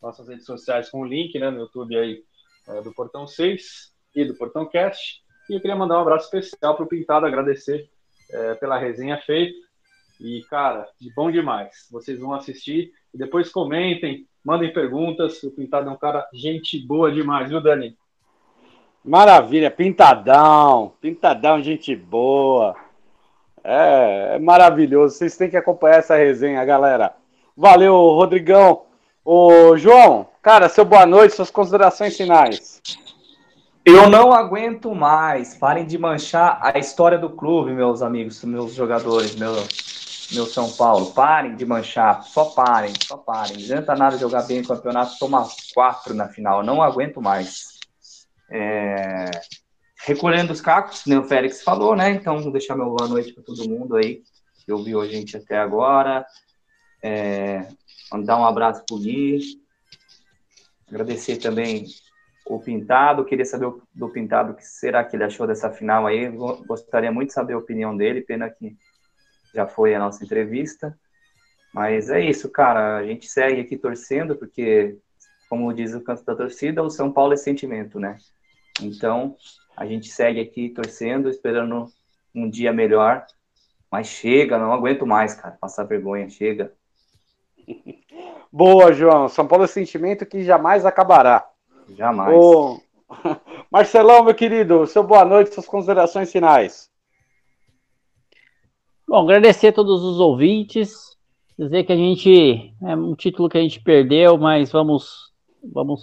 [0.00, 2.24] nossas redes sociais com o link né, no YouTube aí
[2.66, 5.22] é, do Portão 6 e do Portão Cast.
[5.48, 7.88] E eu queria mandar um abraço especial para o Pintado, agradecer
[8.30, 9.56] é, pela resenha feita.
[10.18, 11.88] E, cara, de bom demais.
[11.90, 15.42] Vocês vão assistir e depois comentem, mandem perguntas.
[15.42, 17.96] O Pintado é um cara gente boa demais, viu, Dani?
[19.04, 20.92] Maravilha, Pintadão.
[21.00, 22.76] Pintadão, gente boa.
[23.64, 25.16] É, é maravilhoso.
[25.16, 27.14] Vocês têm que acompanhar essa resenha, galera.
[27.56, 28.82] Valeu, Rodrigão.
[29.24, 32.80] Ô, João, cara, seu boa noite, suas considerações finais.
[33.84, 35.56] Eu não aguento mais.
[35.56, 39.52] Parem de manchar a história do clube, meus amigos, meus jogadores, meu,
[40.32, 41.12] meu São Paulo.
[41.12, 42.22] Parem de manchar.
[42.22, 43.54] Só parem, só parem.
[43.54, 46.62] Não adianta nada jogar bem o campeonato, tomar quatro na final.
[46.62, 47.81] Não aguento mais.
[48.52, 49.30] É...
[50.04, 52.10] Recolhendo os cacos, né, o Félix falou, né?
[52.10, 54.22] Então, vou deixar meu boa noite para todo mundo aí
[54.64, 56.26] que ouviu a gente até agora.
[57.02, 57.66] É...
[58.12, 59.40] Mandar um abraço pro Gui.
[60.88, 61.86] Agradecer também
[62.46, 66.28] o Pintado, queria saber do Pintado o que será que ele achou dessa final aí.
[66.66, 68.76] Gostaria muito de saber a opinião dele, pena que
[69.54, 70.98] já foi a nossa entrevista.
[71.72, 72.98] Mas é isso, cara.
[72.98, 74.98] A gente segue aqui torcendo, porque,
[75.48, 78.18] como diz o canto da torcida, o São Paulo é sentimento, né?
[78.80, 79.36] Então,
[79.76, 81.86] a gente segue aqui torcendo, esperando
[82.34, 83.26] um dia melhor.
[83.90, 85.56] Mas chega, não aguento mais, cara.
[85.60, 86.72] Passar vergonha, chega.
[88.50, 89.28] Boa, João.
[89.28, 91.46] São Paulo é sentimento que jamais acabará.
[91.96, 92.34] Jamais.
[92.34, 92.80] Ô,
[93.70, 96.90] Marcelão, meu querido, seu boa noite, suas considerações finais.
[99.06, 101.16] Bom, agradecer a todos os ouvintes,
[101.58, 105.32] dizer que a gente é um título que a gente perdeu, mas vamos
[105.62, 106.02] vamos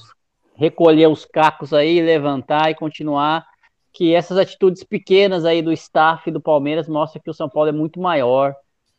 [0.60, 3.46] recolher os cacos aí, levantar e continuar
[3.94, 7.72] que essas atitudes pequenas aí do staff do Palmeiras mostram que o São Paulo é
[7.72, 8.54] muito maior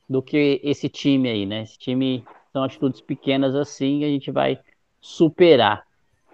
[0.09, 1.63] do que esse time aí, né?
[1.63, 4.59] Esse time são atitudes pequenas assim, a gente vai
[5.03, 5.85] superar.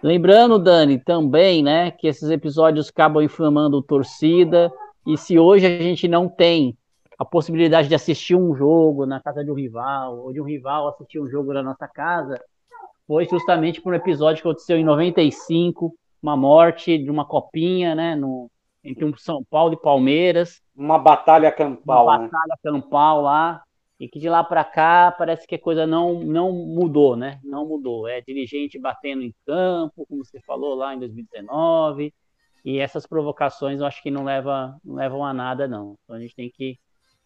[0.01, 4.71] Lembrando, Dani, também, né, que esses episódios acabam inflamando torcida,
[5.05, 6.77] e se hoje a gente não tem
[7.19, 10.87] a possibilidade de assistir um jogo na casa de um rival, ou de um rival
[10.89, 12.41] assistir um jogo na nossa casa,
[13.07, 18.17] foi justamente por um episódio que aconteceu em 95, uma morte de uma copinha, né,
[18.17, 18.51] no,
[18.83, 20.61] entre um São Paulo e Palmeiras.
[20.75, 22.07] Uma batalha campal.
[22.07, 22.25] Uma né?
[22.25, 23.63] batalha campal lá,
[23.99, 27.41] e que de lá para cá parece que a coisa não, não mudou, né?
[27.43, 28.07] Não mudou.
[28.07, 32.13] É dirigente batendo em campo, como você falou lá em 2019,
[32.65, 35.97] e essas provocações eu acho que não, leva, não levam a nada, não.
[36.05, 36.79] Então a gente tem que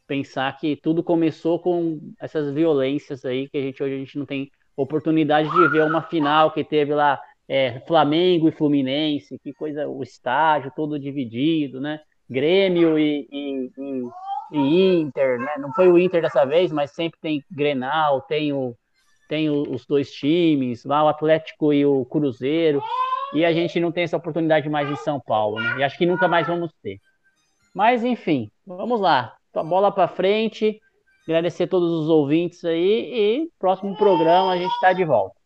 [0.07, 4.27] pensar que tudo começou com essas violências aí, que a gente hoje a gente não
[4.27, 9.89] tem oportunidade de ver uma final que teve lá é, Flamengo e Fluminense, que coisa,
[9.89, 12.01] o estádio todo dividido, né?
[12.29, 14.03] Grêmio e, e, e
[14.51, 15.55] e Inter, né?
[15.59, 18.75] Não foi o Inter dessa vez, mas sempre tem Grenal, tem, o,
[19.29, 22.83] tem os dois times, lá o Atlético e o Cruzeiro,
[23.33, 25.79] e a gente não tem essa oportunidade mais em São Paulo, né?
[25.79, 26.99] E acho que nunca mais vamos ter.
[27.73, 29.35] Mas enfim, vamos lá.
[29.55, 30.81] Bola para frente.
[31.25, 35.37] Agradecer a todos os ouvintes aí e próximo programa a gente está de volta.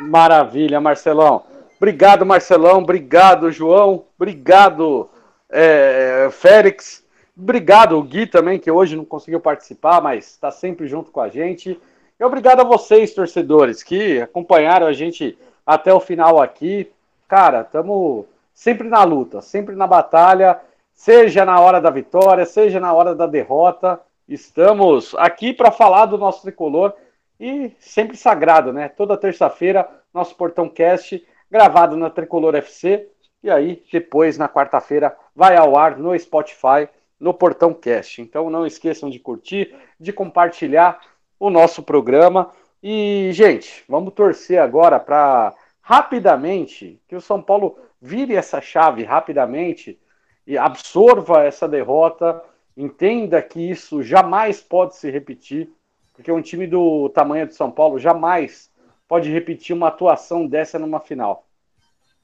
[0.00, 1.44] Maravilha, Marcelão.
[1.76, 2.78] Obrigado, Marcelão.
[2.78, 4.06] Obrigado, João.
[4.16, 5.08] Obrigado,
[5.50, 7.04] é, Félix.
[7.36, 11.78] Obrigado, Gui também, que hoje não conseguiu participar, mas está sempre junto com a gente.
[12.18, 15.36] E obrigado a vocês, torcedores, que acompanharam a gente
[15.66, 16.90] até o final aqui.
[17.26, 18.24] Cara, estamos
[18.54, 20.60] sempre na luta, sempre na batalha,
[20.92, 24.00] seja na hora da vitória, seja na hora da derrota.
[24.26, 26.94] Estamos aqui para falar do nosso tricolor
[27.38, 28.88] e sempre sagrado, né?
[28.88, 33.08] Toda terça-feira, nosso Portão Cast gravado na Tricolor FC.
[33.42, 36.88] E aí, depois, na quarta-feira, vai ao ar no Spotify,
[37.20, 38.22] no Portão Cast.
[38.22, 41.00] Então não esqueçam de curtir, de compartilhar
[41.38, 42.50] o nosso programa.
[42.82, 50.00] E, gente, vamos torcer agora para rapidamente que o São Paulo vire essa chave rapidamente
[50.46, 52.42] e absorva essa derrota,
[52.76, 55.70] entenda que isso jamais pode se repetir,
[56.12, 58.70] porque um time do tamanho de São Paulo jamais
[59.08, 61.46] pode repetir uma atuação dessa numa final.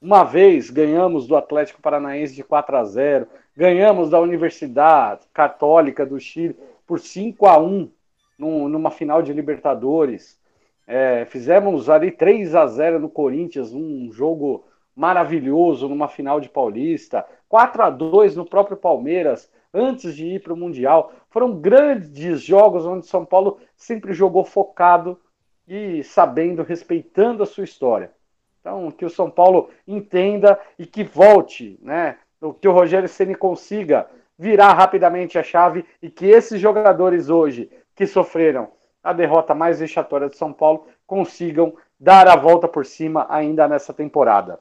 [0.01, 6.19] Uma vez ganhamos do Atlético Paranaense de 4 a 0, ganhamos da Universidade Católica do
[6.19, 6.57] Chile
[6.87, 7.91] por 5 a 1
[8.39, 10.39] numa final de Libertadores.
[10.87, 14.65] É, fizemos ali 3 a 0 no Corinthians, um jogo
[14.95, 20.53] maravilhoso numa final de Paulista, 4 a 2 no próprio Palmeiras, antes de ir para
[20.53, 21.13] o Mundial.
[21.29, 25.19] Foram grandes jogos onde São Paulo sempre jogou focado
[25.67, 28.11] e sabendo, respeitando a sua história.
[28.59, 32.17] Então, que o São Paulo entenda e que volte, né?
[32.59, 34.07] Que o Rogério Ceni consiga
[34.37, 38.69] virar rapidamente a chave e que esses jogadores hoje que sofreram
[39.03, 43.93] a derrota mais vexatória de São Paulo consigam dar a volta por cima ainda nessa
[43.93, 44.59] temporada.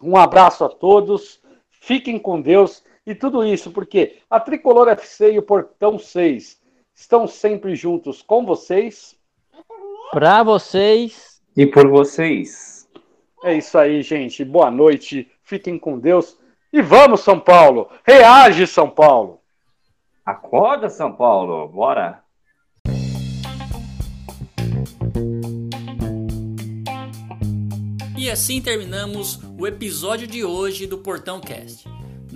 [0.00, 5.38] Um abraço a todos, fiquem com Deus e tudo isso porque a Tricolor FC e
[5.38, 6.60] o Portão 6
[6.94, 9.16] estão sempre juntos com vocês.
[10.10, 12.86] Para vocês e por vocês.
[13.42, 14.44] É isso aí, gente.
[14.44, 16.36] Boa noite, fiquem com Deus
[16.70, 17.88] e vamos, São Paulo!
[18.04, 19.40] Reage, São Paulo!
[20.26, 21.66] Acorda, São Paulo!
[21.66, 22.22] Bora!
[28.18, 31.88] E assim terminamos o episódio de hoje do Portão Cast.